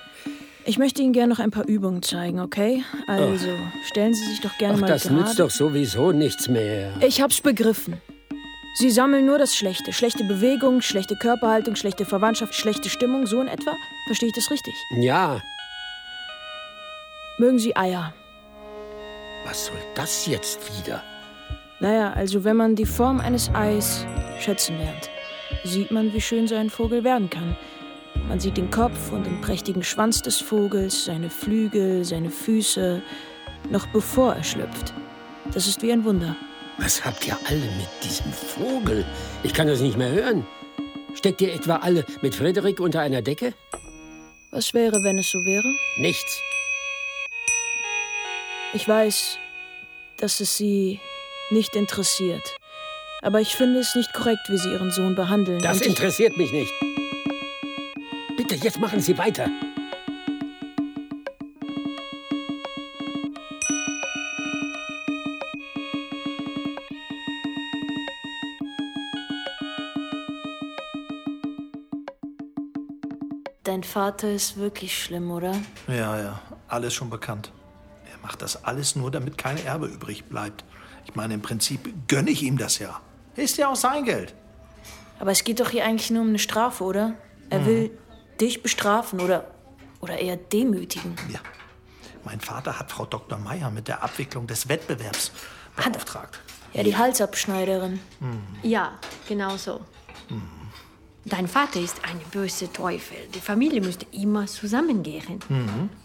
[0.67, 2.83] Ich möchte Ihnen gerne noch ein paar Übungen zeigen, okay?
[3.07, 3.49] Also,
[3.85, 5.17] stellen Sie sich doch gerne Ach, mal das gerade.
[5.17, 6.95] nützt doch sowieso nichts mehr.
[7.03, 8.01] Ich hab's begriffen.
[8.77, 9.93] Sie sammeln nur das Schlechte.
[9.93, 13.77] Schlechte Bewegung, schlechte Körperhaltung, schlechte Verwandtschaft, schlechte Stimmung, so in etwa?
[14.07, 14.75] Verstehe ich das richtig?
[15.01, 15.41] Ja,
[17.39, 18.15] Mögen Sie Eier?
[19.45, 21.03] was soll das jetzt wieder?
[21.81, 24.07] Naja, also wenn man die Form eines Eis
[24.41, 25.11] schätzen lernt,
[25.65, 27.55] sieht man, wie schön so ein Vogel werden kann.
[28.29, 33.03] Man sieht den Kopf und den prächtigen Schwanz des Vogels, seine Flügel, seine Füße,
[33.71, 34.95] noch bevor er schlüpft.
[35.53, 36.35] Das ist wie ein Wunder.
[36.79, 39.05] Was habt ihr alle mit diesem Vogel?
[39.43, 40.47] Ich kann das nicht mehr hören.
[41.15, 43.55] Steckt ihr etwa alle mit Frederik unter einer Decke?
[44.51, 45.69] Was wäre, wenn es so wäre?
[45.99, 46.41] Nichts.
[48.73, 49.39] Ich weiß,
[50.17, 50.99] dass es Sie
[51.51, 52.57] nicht interessiert.
[53.23, 55.61] Aber ich finde es nicht korrekt, wie Sie Ihren Sohn behandeln.
[55.61, 56.73] Das interessiert mich nicht.
[58.55, 59.49] Bitte, jetzt machen Sie weiter.
[73.65, 75.57] Dein Vater ist wirklich schlimm, oder?
[75.89, 77.51] Ja, ja, alles schon bekannt.
[78.13, 80.65] Er macht das alles nur, damit kein Erbe übrig bleibt.
[81.07, 83.01] Ich meine, im Prinzip gönne ich ihm das ja.
[83.35, 84.33] Ist ja auch sein Geld.
[85.19, 87.15] Aber es geht doch hier eigentlich nur um eine Strafe, oder?
[87.51, 87.91] Er will
[88.41, 89.51] dich bestrafen oder,
[90.01, 91.17] oder eher demütigen.
[91.33, 91.41] Ja.
[92.25, 93.39] Mein Vater hat Frau Dr.
[93.39, 95.31] Meier mit der Abwicklung des Wettbewerbs
[95.77, 96.41] beauftragt.
[96.73, 98.01] Ja, die Halsabschneiderin.
[98.63, 99.81] Ja, genau so.
[101.27, 103.17] Dein Vater ist ein böser Teufel.
[103.35, 105.41] Die Familie müsste immer zusammengehen.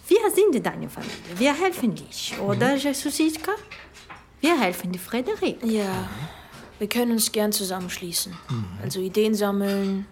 [0.08, 1.16] Wir sind deine Familie.
[1.38, 3.52] Wir helfen dich, oder, Jesusitka?
[4.42, 5.58] Wir helfen die Frederik.
[5.64, 6.08] Ja,
[6.78, 8.34] wir können uns gern zusammenschließen.
[8.82, 10.06] Also Ideen sammeln,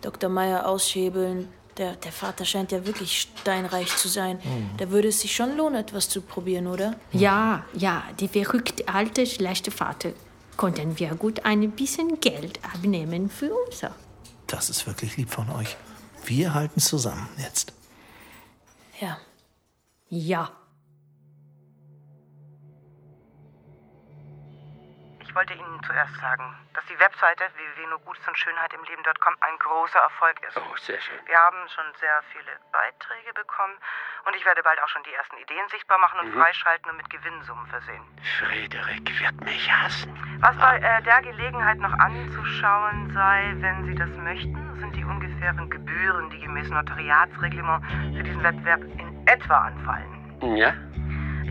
[0.00, 0.30] Dr.
[0.30, 1.48] Meier aushebeln.
[1.76, 4.38] Der, der Vater scheint ja wirklich steinreich zu sein.
[4.76, 6.96] Da würde es sich schon lohnen, etwas zu probieren, oder?
[7.12, 10.10] Ja, ja, die verrückte alte, schlechte Vater.
[10.56, 13.82] Konnten wir gut ein bisschen Geld abnehmen für uns.
[14.46, 15.76] Das ist wirklich lieb von euch.
[16.24, 17.72] Wir halten zusammen jetzt.
[19.00, 19.16] Ja.
[20.08, 20.50] Ja.
[25.30, 26.42] Ich wollte Ihnen zuerst sagen,
[26.74, 30.56] dass die Webseite www.nurgutesundschönheitimleben.com ein großer Erfolg ist.
[30.58, 31.14] Oh, sehr schön.
[31.24, 33.78] Wir haben schon sehr viele Beiträge bekommen
[34.26, 37.08] und ich werde bald auch schon die ersten Ideen sichtbar machen und freischalten und mit
[37.10, 38.02] Gewinnsummen versehen.
[38.42, 40.10] Frederik wird mich hassen.
[40.42, 45.70] Was bei äh, der Gelegenheit noch anzuschauen sei, wenn Sie das möchten, sind die ungefähren
[45.70, 47.86] Gebühren, die gemäß Notariatsreglement
[48.18, 50.56] für diesen Wettbewerb in etwa anfallen.
[50.58, 50.74] Ja?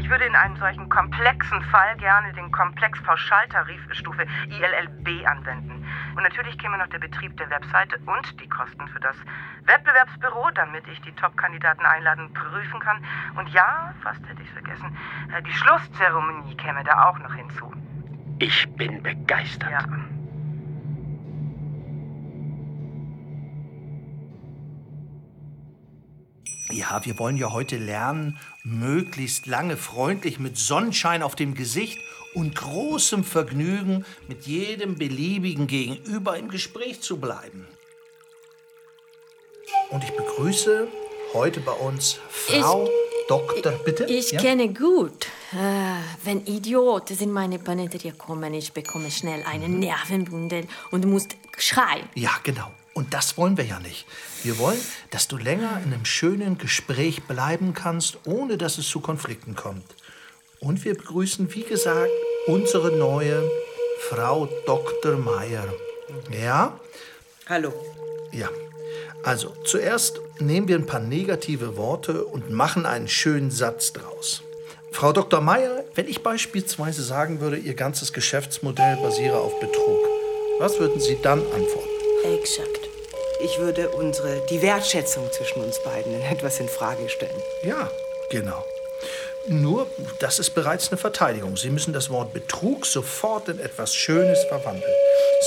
[0.09, 5.85] Ich würde in einem solchen komplexen Fall gerne den Komplex-Pauschaltarif Stufe ILLB anwenden.
[6.15, 9.15] Und natürlich käme noch der Betrieb der Webseite und die Kosten für das
[9.65, 13.05] Wettbewerbsbüro, damit ich die Top-Kandidaten einladen und prüfen kann.
[13.37, 14.97] Und ja, fast hätte ich vergessen,
[15.31, 17.71] äh, die Schlusszeremonie käme da auch noch hinzu.
[18.39, 19.69] Ich bin begeistert.
[19.69, 19.83] Ja.
[26.71, 31.97] Ja, wir wollen ja heute lernen, möglichst lange freundlich mit Sonnenschein auf dem Gesicht
[32.35, 37.67] und großem Vergnügen mit jedem beliebigen Gegenüber im Gespräch zu bleiben.
[39.89, 40.87] Und ich begrüße
[41.33, 42.87] heute bei uns Frau
[43.27, 43.71] Dr.
[43.83, 44.05] Bitte.
[44.05, 44.39] Ich Ja?
[44.41, 45.25] kenne gut.
[45.53, 45.55] Äh,
[46.23, 51.27] wenn Idioten in meine Paneterie kommen, ich bekomme schnell eine Nervenbündel und muss
[51.57, 52.07] schreien.
[52.13, 52.71] Ja, genau.
[52.99, 54.05] Und das wollen wir ja nicht.
[54.43, 54.77] Wir wollen,
[55.11, 59.85] dass du länger in einem schönen Gespräch bleiben kannst, ohne dass es zu Konflikten kommt.
[60.59, 62.11] Und wir begrüßen, wie gesagt,
[62.47, 63.49] unsere neue
[64.09, 65.15] Frau Dr.
[65.15, 65.73] Meier.
[66.29, 66.77] Ja?
[67.47, 67.71] Hallo.
[68.33, 68.49] Ja.
[69.23, 74.43] Also, zuerst nehmen wir ein paar negative Worte und machen einen schönen Satz draus.
[74.91, 75.39] Frau Dr.
[75.39, 79.99] Meier, wenn ich beispielsweise sagen würde, Ihr ganzes Geschäftsmodell basiere auf Betrug,
[80.59, 81.87] was würden Sie dann antworten?
[82.25, 82.88] Exakt.
[83.39, 87.41] Ich würde unsere, die Wertschätzung zwischen uns beiden in etwas in Frage stellen.
[87.63, 87.89] Ja,
[88.29, 88.65] genau.
[89.47, 89.87] Nur,
[90.19, 91.55] das ist bereits eine Verteidigung.
[91.55, 94.93] Sie müssen das Wort Betrug sofort in etwas Schönes verwandeln.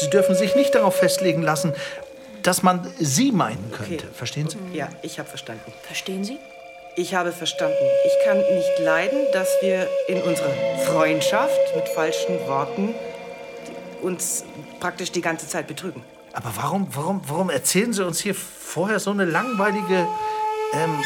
[0.01, 1.75] Sie dürfen sich nicht darauf festlegen lassen,
[2.43, 4.07] dass man Sie meinen könnte.
[4.07, 4.15] Okay.
[4.15, 4.59] Verstehen Sie?
[4.73, 5.73] Ja, ich habe verstanden.
[5.83, 6.39] Verstehen Sie?
[6.97, 7.77] Ich habe verstanden.
[8.07, 10.53] Ich kann nicht leiden, dass wir in unserer
[10.87, 12.95] Freundschaft mit falschen Worten
[14.01, 14.45] uns
[14.81, 16.03] praktisch die ganze Zeit betrügen.
[16.33, 20.07] Aber warum, warum, warum erzählen Sie uns hier vorher so eine langweilige
[20.73, 20.97] ähm,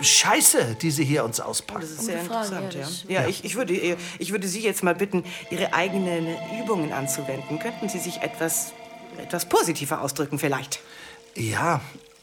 [0.00, 1.82] Scheiße, die sie hier uns Das auspackt.
[1.82, 2.86] ist sehr interessant, ja, ja.
[2.86, 6.28] das- Ja, ich, ich, würde, äh, ich würde Sie jetzt mal bitten, Ihre eigenen
[6.62, 7.58] Übungen anzuwenden.
[7.58, 8.72] Könnten Sie sich etwas,
[9.20, 10.78] etwas positiver ausdrücken vielleicht?
[11.34, 11.80] Ja,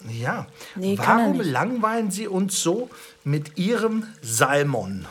[0.10, 0.48] ja.
[0.76, 2.90] Nee, Warum langweilen Sie uns so
[3.26, 5.06] mit Ihrem Salmon?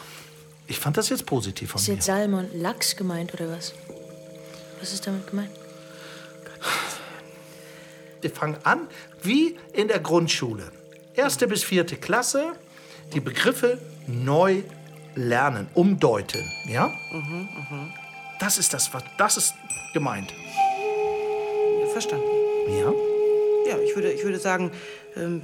[0.67, 1.95] Ich fand das jetzt positiv von Ist mir.
[1.97, 3.75] jetzt Salmon Lachs gemeint oder was?
[4.81, 5.51] Was ist damit gemeint?
[8.21, 8.89] Wir fangen an
[9.23, 10.73] wie in der Grundschule.
[11.15, 12.55] Erste bis vierte Klasse,
[13.13, 14.63] die Begriffe neu
[15.15, 16.43] lernen, umdeuten.
[16.67, 16.91] Ja?
[18.41, 19.55] Das ist das, was das ist
[19.93, 20.33] gemeint.
[21.93, 22.27] Verstanden.
[22.69, 22.93] Ja?
[23.69, 24.73] Ja, ich würde, ich würde sagen,
[25.17, 25.43] ähm,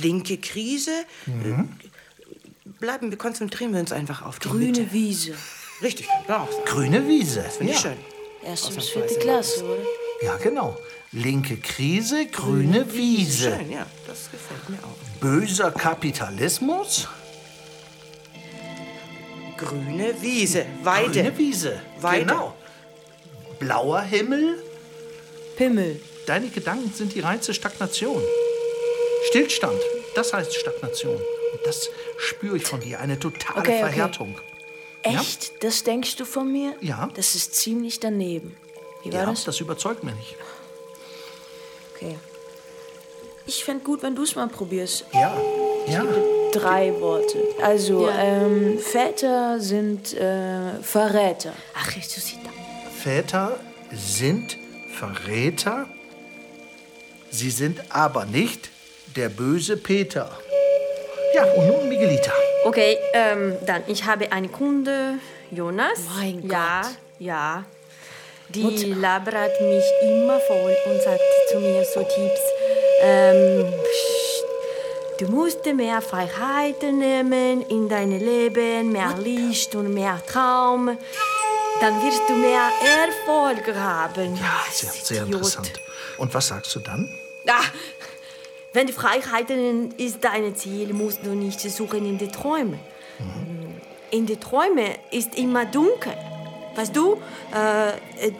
[0.00, 0.92] linke Krise.
[1.26, 1.64] Äh,
[2.78, 4.72] bleiben wir, konzentrieren wir uns einfach auf die Mitte.
[4.72, 5.34] Grüne Wiese.
[5.82, 6.48] Richtig, sein.
[6.66, 7.42] Grüne Wiese.
[7.42, 7.90] Finde ich ja.
[7.90, 8.17] schön.
[8.50, 9.18] Bis Ausnahmsweise vierte.
[9.20, 9.82] Klasse, oder?
[10.22, 10.76] ja, genau.
[11.12, 13.56] Linke Krise, grüne Wiese.
[13.56, 15.20] Schön, ja, das gefällt mir auch.
[15.20, 17.08] Böser Kapitalismus,
[19.56, 21.22] Grüne Wiese, Weide.
[21.22, 21.80] grüne Wiese.
[22.00, 22.26] Weide.
[22.26, 22.54] Genau.
[23.58, 24.62] Blauer Himmel.
[25.56, 26.00] Pimmel.
[26.26, 28.22] Deine Gedanken sind die reinste Stagnation.
[29.28, 29.80] Stillstand,
[30.14, 31.16] das heißt Stagnation.
[31.16, 33.78] Und das spüre ich von dir, eine totale Okay, okay.
[33.80, 34.38] Verhärtung.
[35.04, 35.20] Ja?
[35.20, 35.62] Echt?
[35.62, 36.74] Das denkst du von mir?
[36.80, 37.08] Ja.
[37.14, 38.56] Das ist ziemlich daneben.
[39.02, 39.44] Wie war Ja, das?
[39.44, 40.36] das überzeugt mich nicht.
[41.94, 42.18] Okay.
[43.46, 45.06] Ich fände gut, wenn du es mal probierst.
[45.12, 45.36] Ja,
[45.86, 46.04] ja.
[46.52, 47.38] Drei Worte.
[47.62, 48.18] Also, Ja.
[48.18, 51.52] ähm, Väter sind äh, Verräter.
[51.74, 52.50] Ach, Jesusita.
[53.02, 53.58] Väter
[53.92, 54.58] sind
[54.98, 55.86] Verräter.
[57.30, 58.70] Sie sind aber nicht
[59.16, 60.38] der böse Peter.
[61.34, 62.32] Ja, und nun Miguelita.
[62.64, 65.14] Okay, ähm, dann, ich habe einen Kunde,
[65.50, 65.98] Jonas.
[66.16, 66.90] Mein Ja, Gott.
[67.18, 67.64] ja.
[68.50, 68.86] Die Mutter.
[69.00, 72.40] labert mich immer voll und sagt zu mir so Tipps.
[73.02, 80.96] Ähm, psst, du musst mehr Freiheiten nehmen in deinem Leben, mehr Licht und mehr Traum.
[81.80, 84.34] Dann wirst du mehr Erfolg haben.
[84.36, 85.34] Ja, sehr, sehr Idiot.
[85.34, 85.72] interessant.
[86.16, 87.14] Und was sagst du dann?
[87.46, 87.60] Ah,
[88.72, 92.78] wenn die Freiheiten ist dein Ziel, musst du nicht suchen in die Träume.
[94.10, 96.14] In die Träume ist immer dunkel.
[96.76, 97.20] Weißt du,
[97.54, 98.32] äh, äh,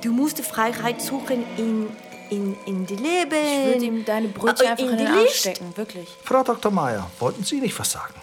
[0.00, 1.88] du musst die Freiheit suchen in,
[2.30, 3.34] in, in die Leben.
[3.34, 5.38] Ich würde ihm deine Brötchen äh, einfach in die den Arsch Licht.
[5.38, 6.08] stecken, wirklich.
[6.24, 6.72] Frau Dr.
[6.72, 8.14] Meier, wollten Sie nicht was sagen?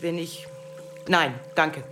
[0.00, 0.46] Wenn ich.
[1.06, 1.82] Nein, danke.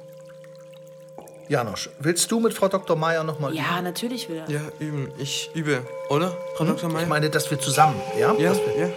[1.48, 2.94] Janosch, willst du mit Frau Dr.
[2.96, 4.50] Meier noch mal Ja, natürlich will er.
[4.50, 5.11] Ja, üben.
[5.18, 6.90] Ich übe, oder, Frau Dr.
[6.90, 7.02] Meyer?
[7.02, 8.34] Ich meine, dass wir zusammen, ja?
[8.34, 8.90] ja, Dass wir, ja.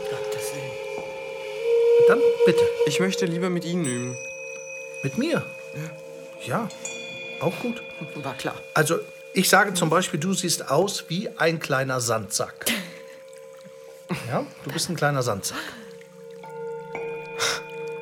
[2.08, 2.60] Dann bitte.
[2.88, 4.18] Ich möchte lieber mit Ihnen üben.
[5.04, 5.46] Mit mir?
[6.46, 6.68] Ja.
[7.40, 7.82] Auch gut.
[8.16, 8.56] War klar.
[8.74, 9.00] Also,
[9.34, 12.66] ich sage zum Beispiel, du siehst aus wie ein kleiner Sandsack.
[14.28, 15.58] Ja, du bist ein kleiner Sandsack.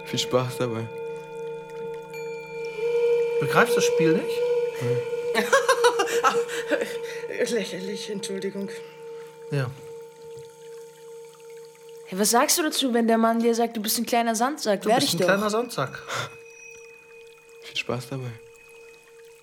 [0.06, 0.88] Viel Spaß dabei.
[3.40, 4.38] Begreifst das Spiel nicht?
[7.52, 8.70] Lächerlich, Entschuldigung.
[9.52, 9.70] Ja.
[12.06, 14.82] Hey, was sagst du dazu, wenn der Mann dir sagt, du bist ein kleiner Sandsack?
[14.82, 15.26] Du bist ich ein doch.
[15.28, 16.00] kleiner Sandsack.
[17.62, 18.32] Viel Spaß dabei.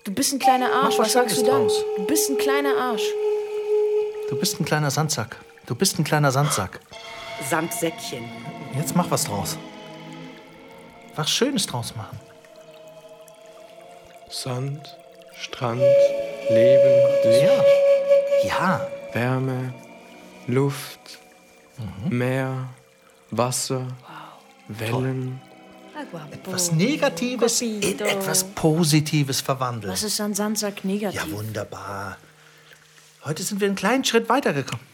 [0.03, 0.95] Du bist ein kleiner Arsch.
[0.97, 1.61] Mach was Was sagst du dann?
[1.63, 1.83] draus.
[1.97, 3.03] Du bist ein kleiner Arsch.
[4.29, 5.37] Du bist ein kleiner Sandsack.
[5.65, 6.79] Du bist ein kleiner Sandsack.
[7.49, 8.23] Sandsäckchen.
[8.77, 9.57] Jetzt mach was draus.
[11.15, 12.19] Was Schönes draus machen.
[14.29, 14.81] Sand,
[15.39, 15.81] Strand,
[16.49, 17.43] Leben, Licht,
[18.43, 18.47] Ja.
[18.79, 18.87] Ja.
[19.13, 19.73] Wärme,
[20.47, 20.99] Luft,
[22.09, 22.67] Meer,
[23.31, 23.87] Wasser,
[24.67, 25.41] Wellen.
[26.31, 29.91] Etwas Negatives in etwas Positives verwandeln.
[29.91, 31.19] Was ist an Sandsack negativ?
[31.19, 32.17] Ja, wunderbar.
[33.25, 34.85] Heute sind wir einen kleinen Schritt weitergekommen.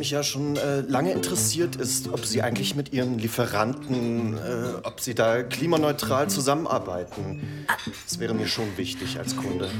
[0.00, 4.40] Mich ja schon äh, lange interessiert, ist, ob Sie eigentlich mit Ihren Lieferanten, äh,
[4.82, 7.66] ob Sie da klimaneutral zusammenarbeiten.
[8.08, 9.70] Das wäre mir schon wichtig als Kunde.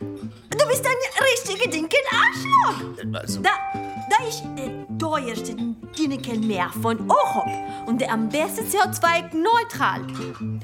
[0.00, 3.20] Du bist ein richtiger dicken Arschloch.
[3.20, 3.50] Also, Da,
[4.08, 5.54] da ist der teuerste
[5.98, 7.48] Dinnekenmeer von Ochop
[7.86, 10.02] und der am besten CO2-neutral.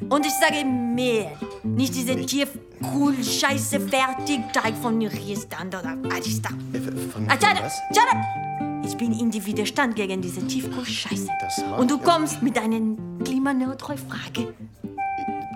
[0.09, 1.33] Und ich sage mehr,
[1.65, 6.51] nicht diese Tiefkühl-Scheiße Fertigteig von Riesland oder Arista.
[6.73, 6.79] äh,
[7.13, 7.75] von, up, was?
[7.93, 8.74] shut up!
[8.85, 11.29] Ich bin in die Widerstand gegen diese Tiefkühl-Scheiße.
[11.79, 12.03] Und du ja.
[12.03, 14.55] kommst mit einer klimaneutralen Frage.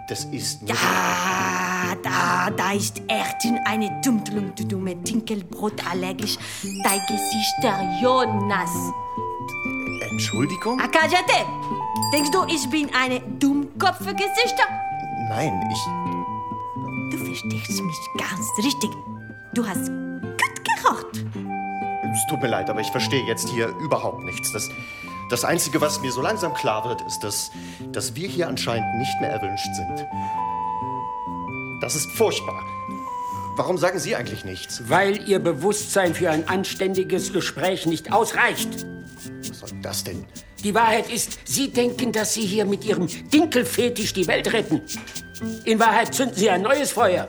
[0.08, 6.38] Das ist nur Ah, da, da ist echt eine dumme, dumme Dinkelbrot allergisch.
[6.82, 8.70] Dein Gesichter, Jonas.
[10.10, 10.80] Entschuldigung?
[10.80, 11.46] Akajate,
[12.12, 14.64] denkst du, ich bin eine Dummkopfgesichter?
[15.28, 17.12] Nein, ich.
[17.12, 18.90] Du verstehst mich ganz richtig.
[19.52, 19.90] Du hast
[22.18, 24.50] Es tut mir leid, aber ich verstehe jetzt hier überhaupt nichts.
[24.52, 24.68] Das,
[25.30, 27.52] das Einzige, was mir so langsam klar wird, ist, dass,
[27.92, 30.04] dass wir hier anscheinend nicht mehr erwünscht sind.
[31.80, 32.60] Das ist furchtbar.
[33.56, 34.82] Warum sagen Sie eigentlich nichts?
[34.88, 38.84] Weil Ihr Bewusstsein für ein anständiges Gespräch nicht ausreicht.
[39.48, 40.24] Was soll das denn?
[40.64, 44.82] Die Wahrheit ist, Sie denken, dass Sie hier mit Ihrem Dinkelfetisch die Welt retten.
[45.64, 47.28] In Wahrheit zünden Sie ein neues Feuer.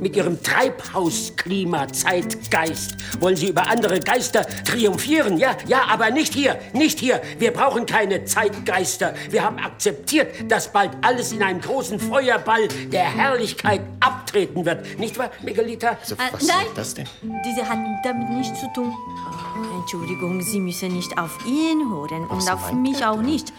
[0.00, 5.36] Mit Ihrem Treibhausklima-Zeitgeist wollen Sie über andere Geister triumphieren.
[5.38, 7.20] Ja, ja, aber nicht hier, nicht hier.
[7.38, 9.14] Wir brauchen keine Zeitgeister.
[9.30, 14.98] Wir haben akzeptiert, dass bald alles in einem großen Feuerball der Herrlichkeit abtreten wird.
[14.98, 15.98] Nicht wahr, Megalita?
[16.00, 16.56] Also, Äh, was nein.
[16.66, 17.06] soll das denn?
[17.44, 18.92] Diese hat damit nichts zu tun.
[18.92, 23.52] Oh, Entschuldigung, Sie müssen nicht auf ihn hören und auf mich auch nicht.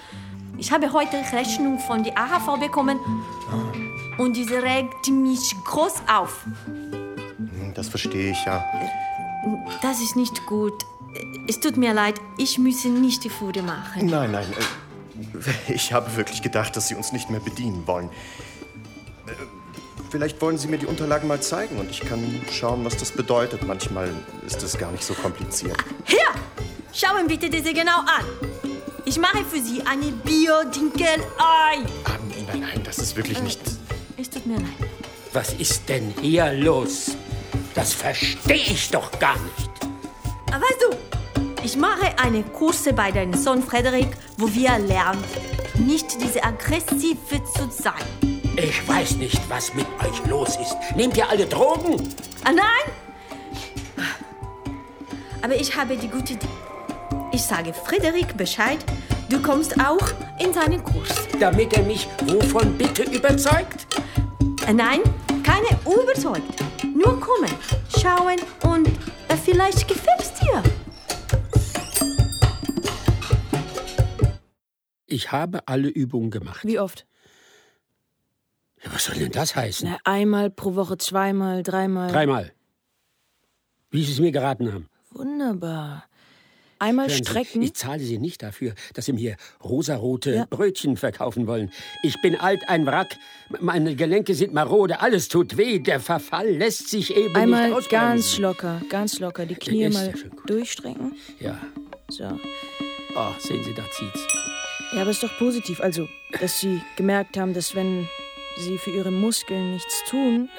[0.58, 3.00] Ich habe heute Rechnung von der AHV bekommen
[4.18, 6.46] und diese regt mich groß auf.
[6.65, 8.63] Hm, Das verstehe ich ja.
[9.82, 10.74] Das ist nicht gut.
[11.48, 14.06] Es tut mir leid, ich muss nicht die Fude machen.
[14.08, 14.48] Nein, nein.
[15.68, 18.10] äh, Ich habe wirklich gedacht, dass Sie uns nicht mehr bedienen wollen.
[19.28, 19.32] Äh,
[20.10, 22.20] Vielleicht wollen Sie mir die Unterlagen mal zeigen und ich kann
[22.52, 23.65] schauen, was das bedeutet.
[23.68, 24.10] Manchmal
[24.46, 25.78] ist es gar nicht so kompliziert.
[26.06, 26.20] Hier,
[26.94, 28.26] schauen bitte diese genau an.
[29.08, 31.78] Ich mache für Sie eine Bio-Dinkel-Ei.
[32.06, 33.62] Ah, nein, nein, das ist wirklich nicht.
[34.18, 34.65] Es tut mir leid.
[35.32, 37.15] Was ist denn hier los?
[37.76, 39.70] Das verstehe ich doch gar nicht.
[40.52, 40.98] Aber weißt du,
[41.63, 45.24] ich mache eine Kurse bei deinem Sohn Frederik, wo wir lernen,
[45.76, 47.94] nicht diese aggressive zu sein.
[48.56, 50.76] Ich weiß nicht, was mit euch los ist.
[50.96, 52.02] Nehmt ihr alle Drogen?
[52.44, 54.06] Ah nein?
[55.44, 56.48] Aber ich habe die gute Idee.
[57.36, 58.78] Ich sage Frederik Bescheid,
[59.30, 60.08] du kommst auch
[60.39, 61.28] in seinen Kurs.
[61.38, 63.88] Damit er mich wovon bitte überzeugt?
[64.65, 65.02] Äh, Nein,
[65.43, 66.63] keine überzeugt.
[66.82, 67.52] Nur kommen,
[67.89, 68.38] schauen
[68.71, 68.88] und
[69.28, 70.63] äh, vielleicht gefällt es dir.
[75.06, 76.63] Ich habe alle Übungen gemacht.
[76.63, 77.06] Wie oft?
[78.82, 79.89] Ja, was soll denn das heißen?
[79.89, 82.13] Na, einmal pro Woche, zweimal, dreimal.
[82.13, 82.54] Dreimal.
[83.91, 84.88] Wie Sie es mir geraten haben.
[85.12, 86.06] Wunderbar.
[86.80, 87.62] Einmal Hören Sie, strecken.
[87.62, 90.46] Ich zahle Sie nicht dafür, dass Sie mir rosarote Ja.
[90.50, 91.72] Brötchen verkaufen wollen.
[92.04, 93.18] Ich bin alt, ein Wrack.
[93.62, 95.80] Meine Gelenke sind marode, alles tut weh.
[95.80, 98.42] Der Verfall lässt sich eben Einmal nicht ganz ausbremsen.
[98.44, 99.46] locker, ganz locker.
[99.46, 100.14] Die Knie mal ja
[100.48, 101.16] durchstrecken.
[101.40, 101.60] Ja.
[102.10, 102.26] So.
[103.16, 104.28] Oh, sehen Sie, da zieht's.
[104.94, 105.80] Ja, aber ist doch positiv.
[105.82, 106.08] Also,
[106.40, 108.08] dass Sie gemerkt haben, dass wenn
[108.58, 110.50] Sie für Ihre Muskeln nichts tun,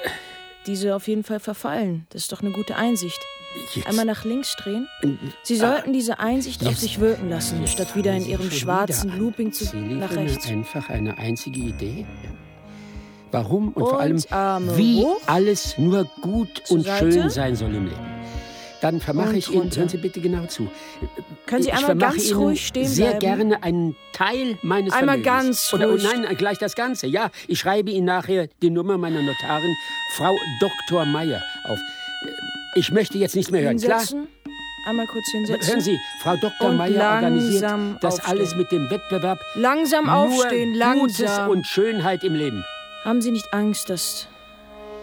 [0.65, 2.05] diese auf jeden Fall verfallen.
[2.09, 3.19] Das ist doch eine gute Einsicht.
[3.75, 3.87] Jetzt.
[3.87, 4.87] Einmal nach links drehen.
[5.43, 6.81] Sie sollten diese Einsicht auf Jetzt.
[6.81, 9.19] sich wirken lassen, statt wieder in Ihrem schwarzen wieder.
[9.19, 10.47] Looping zu Sie nach rechts.
[10.47, 12.05] einfach eine einzige Idee.
[13.31, 15.19] Warum und, vor Und allem, Arme wie hoch.
[15.25, 17.11] alles nur gut Zur und Seite.
[17.11, 18.17] schön sein soll im Leben.
[18.79, 19.77] Dann vermache Und ich Ihnen, runter.
[19.79, 20.69] hören Sie bitte genau zu.
[21.47, 23.49] Können Sie ich einmal ganz Ihnen ruhig stehen sehr bleiben?
[23.49, 25.71] gerne einen Teil meines Einmal Vermögens.
[25.71, 26.05] ganz Oder, ruhig.
[26.07, 27.07] oh nein, gleich das Ganze.
[27.07, 29.75] Ja, ich schreibe Ihnen nachher die Nummer meiner Notarin,
[30.15, 31.05] Frau Dr.
[31.05, 31.79] Meyer, auf.
[32.77, 33.99] Ich möchte jetzt nichts mehr hören, klar?
[33.99, 34.27] Hinsetzen.
[34.85, 35.67] Einmal kurz hinsetzen.
[35.67, 36.71] Hören Sie, Frau Dr.
[36.73, 37.63] Meyer organisiert
[38.01, 38.29] das aufstehen.
[38.37, 41.49] alles mit dem Wettbewerb Langsam nur aufstehen, Gutes langsam.
[41.49, 42.63] und Schönheit im Leben.
[43.03, 44.27] Haben Sie nicht Angst, dass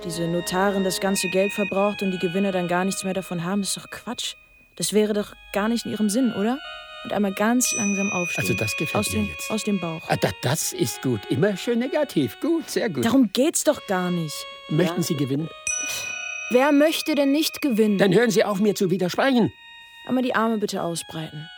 [0.05, 3.61] diese Notarin das ganze Geld verbraucht und die Gewinner dann gar nichts mehr davon haben?
[3.63, 4.35] Das ist doch Quatsch.
[4.77, 6.59] Das wäre doch gar nicht in Ihrem Sinn, oder?
[7.05, 8.45] Und einmal ganz langsam aufstehen.
[8.45, 9.51] Also das gefällt aus mir dem, jetzt.
[9.51, 10.03] Aus dem Bauch.
[10.09, 11.21] Ah, da, das ist gut.
[11.29, 12.39] Immer schön negativ.
[12.41, 13.05] Gut, sehr gut.
[13.05, 14.35] Darum geht's doch gar nicht.
[14.71, 15.03] Möchten Ja?
[15.03, 15.49] Sie gewinnen?
[16.55, 17.99] Wer möchte denn nicht gewinnen?
[17.99, 19.53] Dann hören Sie auf, mir zu widersprechen.
[20.07, 21.49] Einmal die Arme bitte ausbreiten.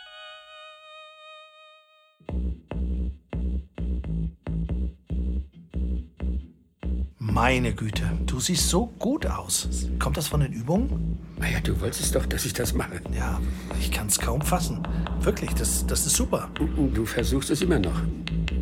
[7.19, 9.69] Meine Güte, du siehst so gut aus.
[9.99, 11.19] Kommt das von den Übungen?
[11.37, 12.99] Naja, du wolltest doch, dass ich das mache.
[13.15, 13.39] Ja,
[13.79, 14.81] ich kann es kaum fassen.
[15.19, 16.49] Wirklich, das, das ist super.
[16.55, 18.01] Du versuchst es immer noch.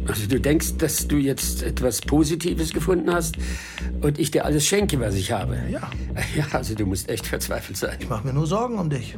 [0.08, 3.36] Also du denkst, dass du jetzt etwas Positives gefunden hast
[4.02, 5.58] und ich dir alles schenke, was ich habe.
[5.70, 5.90] Ja.
[6.36, 7.98] Ja, also du musst echt verzweifelt sein.
[8.00, 9.18] Ich mache mir nur Sorgen um dich.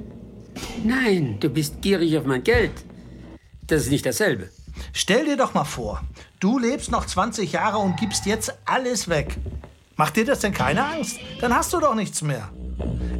[0.84, 2.72] Nein, du bist gierig auf mein Geld.
[3.68, 4.50] Das ist nicht dasselbe.
[4.94, 6.02] Stell dir doch mal vor,
[6.40, 9.38] du lebst noch 20 Jahre und gibst jetzt alles weg.
[9.96, 11.18] Macht dir das denn keine Angst?
[11.42, 12.50] Dann hast du doch nichts mehr.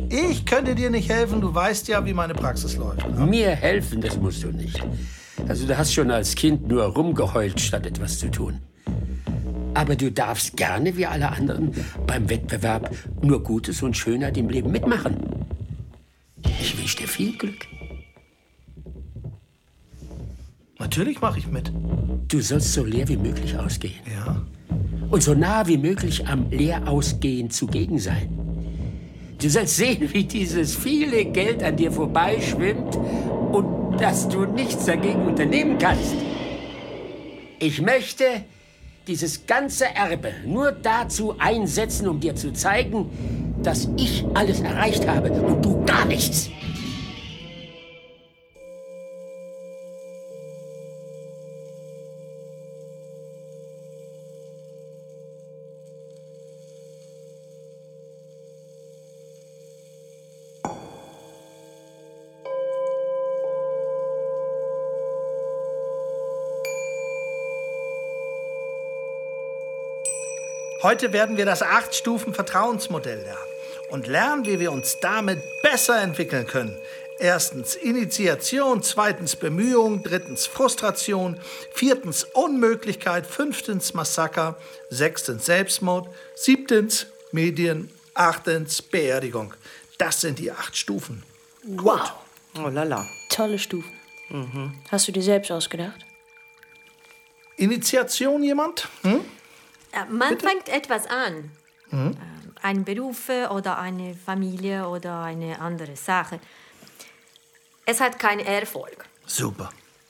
[0.10, 3.08] Ich könnte dir nicht helfen, du weißt ja, wie meine Praxis läuft.
[3.10, 3.26] ne?
[3.26, 4.82] Mir helfen, das musst du nicht.
[5.48, 8.60] Also du hast schon als Kind nur rumgeheult, statt etwas zu tun.
[9.74, 11.72] Aber du darfst gerne, wie alle anderen,
[12.08, 15.18] beim Wettbewerb nur Gutes und Schönheit im Leben mitmachen.
[16.60, 17.68] Ich wünsche dir viel Glück.
[20.80, 21.72] Natürlich mache ich mit.
[22.28, 24.02] Du sollst so leer wie möglich ausgehen.
[24.12, 24.46] Ja.
[25.10, 28.30] Und so nah wie möglich am Leerausgehen zugegen sein.
[29.40, 32.96] Du sollst sehen, wie dieses viele Geld an dir vorbeischwimmt
[33.52, 36.16] und dass du nichts dagegen unternehmen kannst.
[37.60, 38.24] Ich möchte
[39.08, 43.10] dieses ganze Erbe nur dazu einsetzen, um dir zu zeigen,
[43.64, 46.50] dass ich alles erreicht habe und du gar nichts.
[70.84, 73.40] Heute werden wir das Acht-Stufen-Vertrauensmodell lernen
[73.90, 76.78] und lernen, wie wir uns damit besser entwickeln können.
[77.18, 81.40] Erstens Initiation, zweitens Bemühung, drittens Frustration,
[81.74, 84.56] viertens Unmöglichkeit, fünftens Massaker,
[84.92, 89.56] sechstens Selbstmord, siebtens Medien, achtens Beerdigung.
[89.98, 91.24] Das sind die acht Stufen.
[91.64, 92.12] Wow.
[92.56, 93.08] Oh lala.
[93.30, 93.92] Tolle Stufen.
[94.92, 96.06] Hast du dir selbst ausgedacht?
[97.56, 98.88] Initiation jemand?
[99.02, 99.26] Hm?
[99.92, 101.52] Äh, Man fängt etwas an.
[101.92, 102.18] Ähm,
[102.62, 106.40] Ein Beruf oder eine Familie oder eine andere Sache.
[107.86, 109.06] Es hat keinen Erfolg.
[109.26, 109.70] Super.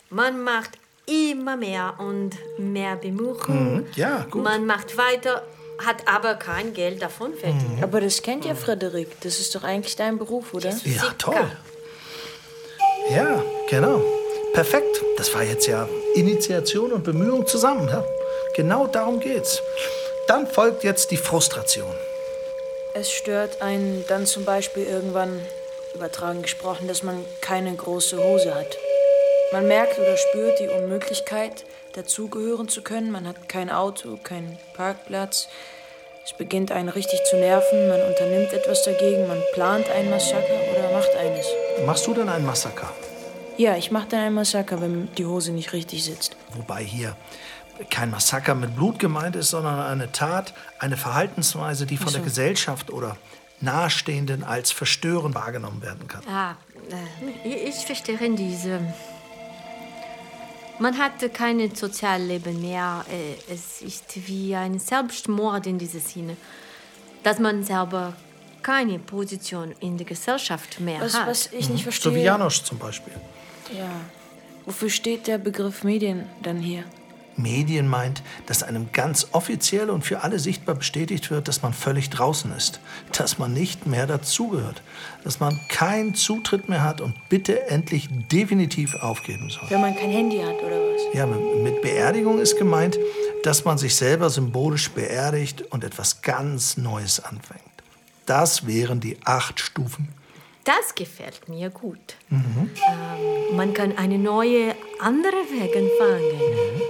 [0.10, 0.72] Man macht
[1.06, 3.86] immer mehr und mehr Bemühungen.
[3.96, 4.44] Ja, gut.
[4.44, 5.44] Man macht weiter,
[5.86, 7.84] hat aber kein Geld davon verdient.
[7.84, 9.20] Aber das kennt ja Frederik.
[9.22, 10.70] Das ist doch eigentlich dein Beruf, oder?
[10.86, 11.52] Ja, toll.
[13.10, 14.04] Ja, genau.
[14.54, 15.02] Perfekt.
[15.18, 17.88] Das war jetzt ja Initiation und Bemühung zusammen.
[17.88, 18.04] Ja?
[18.58, 19.62] Genau darum geht's.
[20.28, 21.96] Dann folgt jetzt die Frustration.
[22.96, 25.40] Es stört einen dann zum Beispiel irgendwann,
[25.94, 28.76] übertragen gesprochen, dass man keine große Hose hat.
[29.52, 33.12] Man merkt oder spürt die Unmöglichkeit, dazugehören zu können.
[33.12, 35.48] Man hat kein Auto, keinen Parkplatz.
[36.26, 37.88] Es beginnt einen richtig zu nerven.
[37.88, 39.28] Man unternimmt etwas dagegen.
[39.28, 41.46] Man plant ein Massaker oder macht eines.
[41.86, 42.92] Machst du denn ein Massaker?
[43.58, 46.36] Ja, ich mache dann ein Massaker, wenn die Hose nicht richtig sitzt.
[46.56, 47.16] Wobei hier
[47.90, 52.92] kein Massaker mit Blut gemeint ist, sondern eine Tat, eine Verhaltensweise, die von der Gesellschaft
[52.92, 53.18] oder
[53.60, 56.22] Nahestehenden als verstörend wahrgenommen werden kann.
[56.28, 56.56] Ah,
[57.44, 58.80] äh, ich verstehe diese.
[60.80, 63.04] Man hat kein Sozialleben mehr.
[63.10, 66.38] Äh, Es ist wie ein Selbstmord in diesem Sinne,
[67.24, 68.14] dass man selber
[68.62, 71.28] keine Position in der Gesellschaft mehr Was, hat.
[71.28, 72.24] was ich nicht So wie verstehe.
[72.24, 73.14] Janosch zum Beispiel.
[73.76, 73.90] Ja.
[74.66, 76.84] Wofür steht der Begriff Medien dann hier?
[77.38, 82.10] Medien meint, dass einem ganz offiziell und für alle sichtbar bestätigt wird, dass man völlig
[82.10, 82.80] draußen ist,
[83.12, 84.82] dass man nicht mehr dazugehört,
[85.24, 89.70] dass man keinen Zutritt mehr hat und bitte endlich definitiv aufgeben soll.
[89.70, 91.02] Wenn man kein Handy hat oder was?
[91.14, 92.98] Ja, mit Beerdigung ist gemeint,
[93.44, 97.62] dass man sich selber symbolisch beerdigt und etwas ganz Neues anfängt.
[98.26, 100.10] Das wären die acht Stufen.
[100.68, 102.18] Das gefällt mir gut.
[102.30, 102.70] Ähm,
[103.56, 106.82] man kann eine neue, andere Wege fangen.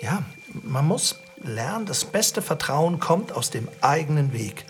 [0.00, 0.22] Ja,
[0.62, 4.64] man muss lernen, das beste Vertrauen kommt aus dem eigenen Weg,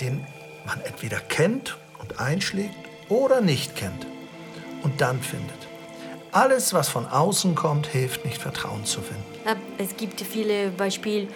[0.00, 0.26] den
[0.66, 2.74] man entweder kennt und einschlägt
[3.08, 4.06] oder nicht kennt
[4.82, 5.68] und dann findet.
[6.32, 9.24] Alles, was von außen kommt, hilft nicht, Vertrauen zu finden.
[9.78, 11.28] Es gibt viele Beispiele,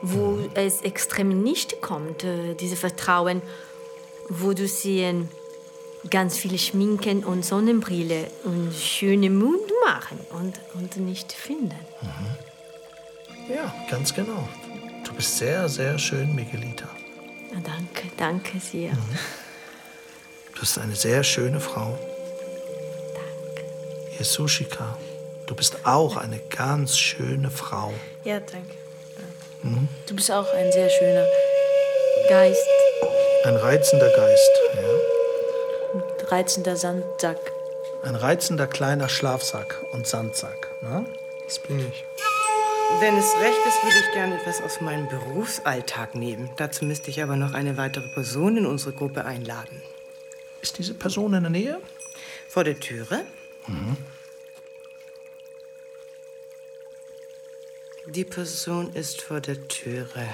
[0.00, 3.42] wo es extrem nicht kommt, äh, diese Vertrauen,
[4.28, 5.28] wo du sehen,
[6.10, 11.74] ganz viele Schminken und Sonnenbrille und schöne Mund machen und, und nicht finden.
[13.48, 14.48] Ja, ganz genau.
[15.04, 16.88] Du bist sehr, sehr schön, Miguelita.
[17.52, 18.92] Na, danke, danke sehr.
[20.54, 21.98] Du bist eine sehr schöne Frau.
[23.14, 23.64] Danke.
[24.18, 24.96] Jesushika,
[25.46, 27.92] du bist auch eine ganz schöne Frau.
[28.24, 28.74] Ja, danke.
[30.06, 31.24] Du bist auch ein sehr schöner.
[32.28, 32.60] Geist,
[33.44, 36.28] Ein reizender Geist, ja.
[36.28, 37.38] reizender Sandsack.
[38.02, 40.68] Ein reizender kleiner Schlafsack und Sandsack.
[40.82, 41.04] Ne?
[41.46, 42.04] Das bin ich.
[43.00, 46.50] Wenn es recht ist, würde ich gerne etwas aus meinem Berufsalltag nehmen.
[46.56, 49.82] Dazu müsste ich aber noch eine weitere Person in unsere Gruppe einladen.
[50.62, 51.80] Ist diese Person in der Nähe?
[52.48, 53.24] Vor der Türe.
[58.06, 60.28] Die Person ist vor der Türe.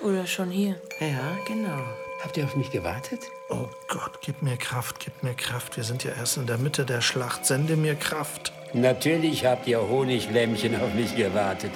[0.00, 0.80] Oder schon hier.
[1.00, 1.82] Ja, genau.
[2.22, 3.20] Habt ihr auf mich gewartet?
[3.48, 5.76] Oh Gott, gib mir Kraft, gib mir Kraft.
[5.76, 7.44] Wir sind ja erst in der Mitte der Schlacht.
[7.44, 8.52] Sende mir Kraft.
[8.74, 11.70] Natürlich habt ihr Honiglämmchen auf mich gewartet.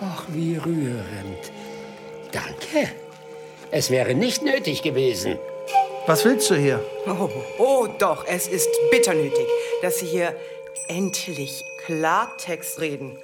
[0.00, 1.52] Ach, wie rührend.
[2.30, 2.90] Danke.
[3.72, 5.38] Es wäre nicht nötig gewesen.
[6.06, 6.84] Was willst du hier?
[7.06, 7.28] Oh,
[7.58, 9.46] oh, doch, es ist bitter nötig,
[9.82, 10.36] dass Sie hier
[10.88, 13.18] endlich Klartext reden.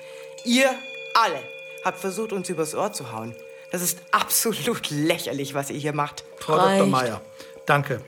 [0.44, 0.70] Ihr
[1.14, 1.38] alle
[1.84, 3.36] habt versucht, uns übers Ohr zu hauen.
[3.70, 6.24] Das ist absolut lächerlich, was ihr hier macht.
[6.38, 6.66] Frau Dr.
[6.66, 6.86] Reicht.
[6.86, 7.20] Meier,
[7.66, 8.00] Danke.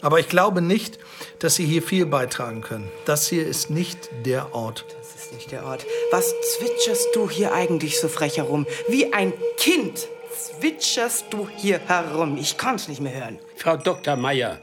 [0.00, 0.98] Aber ich glaube nicht,
[1.40, 2.90] dass Sie hier viel beitragen können.
[3.04, 4.84] Das hier ist nicht der Ort.
[4.98, 5.84] Das ist nicht der Ort.
[6.12, 8.66] Was zwitscherst du hier eigentlich so frech herum?
[8.88, 12.36] Wie ein Kind zwitscherst du hier herum.
[12.36, 13.38] Ich kann's nicht mehr hören.
[13.56, 14.16] Frau Dr.
[14.16, 14.60] Meier,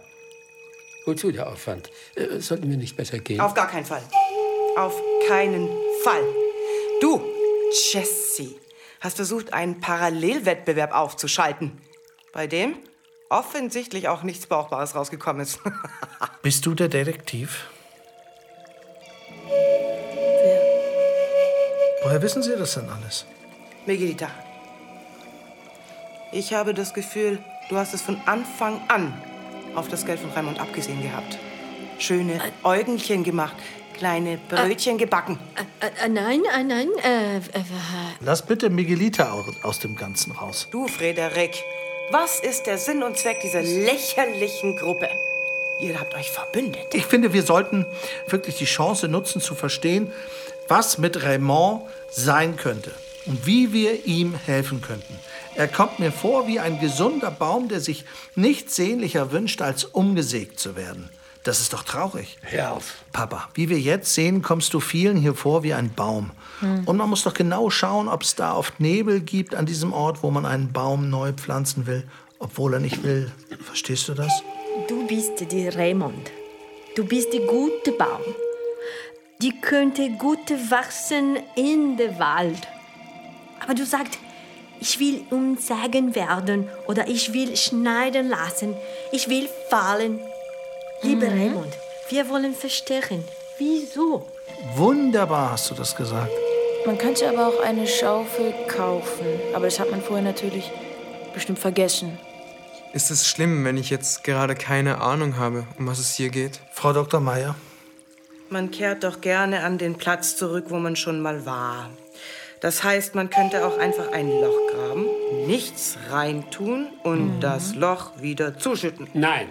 [1.05, 1.89] wozu der Aufwand?
[2.15, 3.41] Äh, sollten wir nicht besser gehen?
[3.41, 4.03] Auf gar keinen Fall.
[4.77, 5.69] Auf keinen
[6.03, 6.23] Fall.
[7.01, 7.21] Du,
[7.91, 8.57] Jessie,
[9.01, 11.81] hast versucht, einen Parallelwettbewerb aufzuschalten,
[12.31, 12.77] bei dem
[13.29, 15.59] offensichtlich auch nichts Brauchbares rausgekommen ist.
[16.41, 17.67] Bist du der Detektiv?
[19.47, 20.61] Wer?
[22.03, 23.25] Woher wissen Sie das denn alles?
[23.85, 24.29] Miguelita,
[26.31, 29.13] ich habe das Gefühl, du hast es von Anfang an
[29.75, 31.37] auf das Geld von Raimund abgesehen gehabt.
[31.99, 33.55] Schöne Äugelchen gemacht,
[33.95, 35.39] kleine Brötchen gebacken.
[35.79, 37.41] Äh, äh, nein, äh, nein, äh, äh,
[38.21, 40.67] Lass bitte Miguelita au- aus dem Ganzen raus.
[40.71, 41.55] Du, Frederik,
[42.11, 45.09] was ist der Sinn und Zweck dieser lächerlichen Gruppe?
[45.79, 46.93] Ihr habt euch verbündet.
[46.93, 47.85] Ich finde, wir sollten
[48.27, 50.13] wirklich die Chance nutzen, zu verstehen,
[50.67, 52.91] was mit Raymond sein könnte
[53.25, 55.19] und wie wir ihm helfen könnten.
[55.55, 60.59] Er kommt mir vor wie ein gesunder Baum, der sich nichts sehnlicher wünscht, als umgesägt
[60.59, 61.09] zu werden.
[61.45, 62.37] Das ist doch traurig.
[62.41, 62.95] Hör auf.
[63.13, 66.31] Papa, wie wir jetzt sehen, kommst du vielen hier vor wie ein Baum.
[66.85, 70.23] Und man muss doch genau schauen, ob es da oft Nebel gibt an diesem Ort,
[70.23, 72.03] wo man einen Baum neu pflanzen will,
[72.39, 73.31] obwohl er nicht will.
[73.63, 74.31] Verstehst du das?
[74.87, 76.31] du bist die Raymond.
[76.95, 78.21] Du bist der gute Baum.
[79.41, 82.67] Die könnte gut wachsen in den Wald.
[83.61, 84.17] Aber du sagst,
[84.79, 88.75] ich will umsagen werden oder ich will schneiden lassen.
[89.11, 90.19] Ich will fallen.
[91.05, 91.77] Lieber Raymond,
[92.09, 93.23] wir wollen verstechen.
[93.59, 94.27] Wieso?
[94.73, 96.31] Wunderbar hast du das gesagt.
[96.87, 99.25] Man könnte aber auch eine Schaufel kaufen.
[99.53, 100.71] Aber das hat man vorher natürlich
[101.31, 102.17] bestimmt vergessen.
[102.93, 106.59] Ist es schlimm, wenn ich jetzt gerade keine Ahnung habe, um was es hier geht?
[106.71, 107.19] Frau Dr.
[107.19, 107.55] Meier,
[108.49, 111.91] Man kehrt doch gerne an den Platz zurück, wo man schon mal war.
[112.61, 115.05] Das heißt, man könnte auch einfach ein Loch graben,
[115.45, 119.07] nichts reintun und das Loch wieder zuschütten.
[119.13, 119.49] Nein.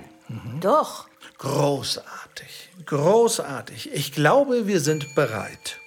[0.60, 1.06] Doch.
[1.38, 3.92] Großartig, großartig.
[3.92, 5.78] Ich glaube, wir sind bereit.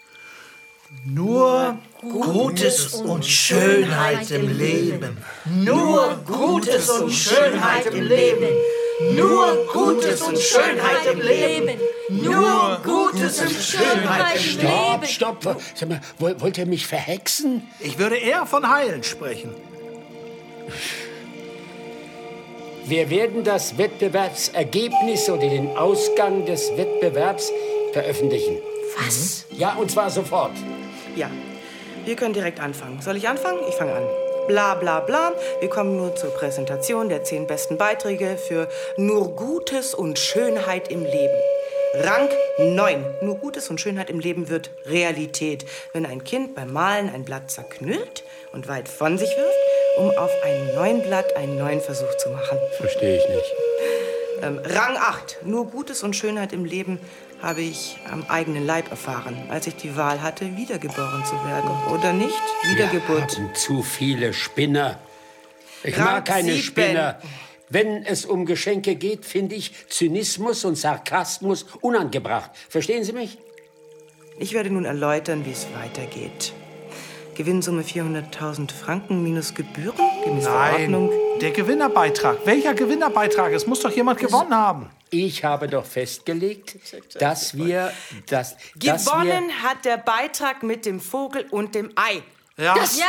[1.06, 5.18] Nur Gutes und Schönheit im Leben.
[5.46, 8.48] Nur Gutes und Schönheit im Leben.
[9.16, 11.80] Nur Gutes und Schönheit im Leben.
[12.10, 15.06] Nur Gutes und Schönheit im Leben.
[15.06, 15.62] Stopp, stopp.
[15.76, 17.68] Sag mal, woll- wollt ihr mich verhexen?
[17.80, 19.54] Ich würde eher von Heilen sprechen.
[22.88, 27.52] Wir werden das Wettbewerbsergebnis oder den Ausgang des Wettbewerbs
[27.92, 28.60] veröffentlichen.
[28.98, 29.44] Was?
[29.52, 30.54] Ja, und zwar sofort.
[31.14, 31.30] Ja,
[32.06, 33.02] wir können direkt anfangen.
[33.02, 33.60] Soll ich anfangen?
[33.68, 34.04] Ich fange an.
[34.48, 35.34] Bla bla bla.
[35.60, 41.04] Wir kommen nur zur Präsentation der zehn besten Beiträge für Nur Gutes und Schönheit im
[41.04, 41.42] Leben.
[41.96, 42.30] Rang
[42.60, 43.04] 9.
[43.22, 47.52] Nur Gutes und Schönheit im Leben wird Realität, wenn ein Kind beim Malen ein Blatt
[47.52, 48.24] zerknüllt
[48.54, 49.67] und weit von sich wirft,
[49.98, 52.58] um auf einem neuen Blatt einen neuen Versuch zu machen.
[52.78, 53.54] Verstehe ich nicht.
[54.44, 55.40] Ähm, Rang 8.
[55.44, 57.00] Nur Gutes und Schönheit im Leben
[57.42, 61.70] habe ich am eigenen Leib erfahren, als ich die Wahl hatte, wiedergeboren zu werden.
[61.94, 62.42] Oder nicht?
[62.64, 63.38] Wiedergeburt.
[63.38, 65.00] Wir haben zu viele Spinner.
[65.84, 66.64] Ich Rang mag keine sieben.
[66.64, 67.20] Spinner.
[67.70, 72.52] Wenn es um Geschenke geht, finde ich Zynismus und Sarkasmus unangebracht.
[72.70, 73.38] Verstehen Sie mich?
[74.40, 76.54] Ich werde nun erläutern, wie es weitergeht.
[77.38, 81.12] Gewinnsumme 400.000 Franken minus Gebühren, gemäß Verordnung.
[81.40, 82.40] der Gewinnerbeitrag.
[82.46, 83.54] Welcher Gewinnerbeitrag?
[83.54, 84.90] Es muss doch jemand gewonnen haben.
[85.12, 86.78] Ich habe doch festgelegt,
[87.20, 87.92] dass wir
[88.26, 92.24] das Gewonnen hat der Beitrag mit dem Vogel und dem Ei.
[92.60, 93.06] Ja, Ja,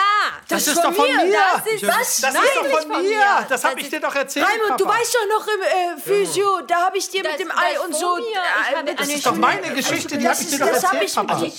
[0.47, 1.33] das, ist doch von mir.
[1.33, 2.21] Das ist, Was?
[2.21, 3.09] Das Nein, ist doch von von mir.
[3.09, 3.47] mir.
[3.49, 4.99] Das habe Das ich dir ist- doch erzählt, Raimund, du Papa.
[4.99, 7.81] weißt doch noch im äh, Physio, da habe ich dir Das- mit dem das Ei
[7.81, 8.17] und so.
[8.17, 8.25] mir.
[8.25, 10.69] Ich äh, habe das ist doch meine Geschichte, die das habe ich dir ist- doch
[10.71, 11.39] das erzählt, ich, Papa.
[11.39, 11.53] Nein,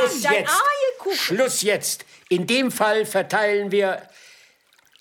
[0.00, 1.20] Schluss dein jetzt.
[1.20, 2.04] Schluss jetzt.
[2.28, 4.02] In dem Fall verteilen wir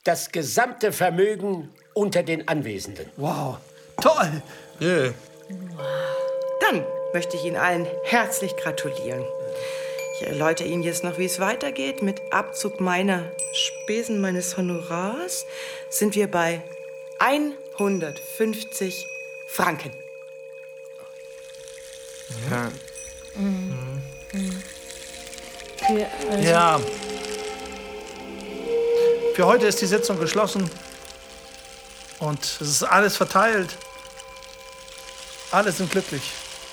[0.03, 3.11] das gesamte Vermögen unter den Anwesenden.
[3.17, 3.57] Wow,
[3.99, 4.43] toll.
[6.61, 9.25] Dann möchte ich Ihnen allen herzlich gratulieren.
[10.17, 12.01] Ich erläutere Ihnen jetzt noch, wie es weitergeht.
[12.01, 15.45] Mit Abzug meiner Spesen meines Honorars
[15.89, 16.61] sind wir bei
[17.19, 19.07] 150
[19.45, 19.91] Franken.
[22.49, 22.71] Ja,
[25.85, 26.79] Für, äh, Ja.
[29.33, 30.69] Für heute ist die Sitzung geschlossen.
[32.19, 33.75] Und es ist alles verteilt.
[35.51, 36.23] Alle sind glücklich.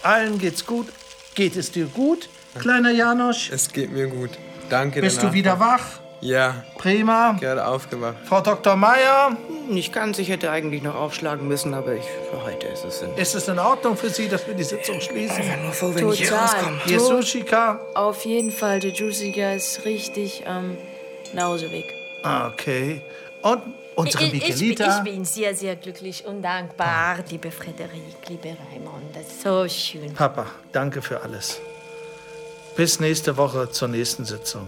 [0.02, 0.86] Allen geht's gut.
[1.34, 2.28] Geht es dir gut,
[2.60, 3.50] kleiner Janosch?
[3.50, 4.30] es geht mir gut.
[4.68, 5.80] Danke Bist du wieder wach?
[6.20, 7.36] Ja, Prima.
[7.40, 8.14] gerade aufgewacht.
[8.24, 8.76] Frau Dr.
[8.76, 9.36] Meier?
[9.68, 13.14] Nicht ganz, ich hätte eigentlich noch aufschlagen müssen, aber ich, für heute ist es in.
[13.16, 15.42] Ist es in Ordnung für Sie, dass wir die Sitzung schließen?
[15.64, 16.72] Nur froh, wenn ich hier Total.
[16.86, 17.80] Jesushika?
[17.94, 20.76] Auf jeden Fall, der Juiziger ist richtig am
[21.34, 21.84] Nauseweg.
[22.22, 23.02] Ah, Okay.
[23.42, 23.60] Und
[23.96, 24.98] unsere Ich, ich, ich, Miguelita?
[24.98, 27.90] ich bin sehr, sehr glücklich und dankbar, liebe Frederik,
[28.28, 29.14] liebe Raimund.
[29.14, 30.14] Das ist so schön.
[30.14, 31.60] Papa, danke für alles.
[32.74, 34.66] Bis nächste Woche zur nächsten Sitzung.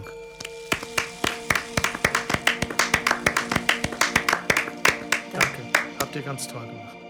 [5.33, 5.61] Danke.
[5.99, 7.04] Habt ihr ganz toll gemacht.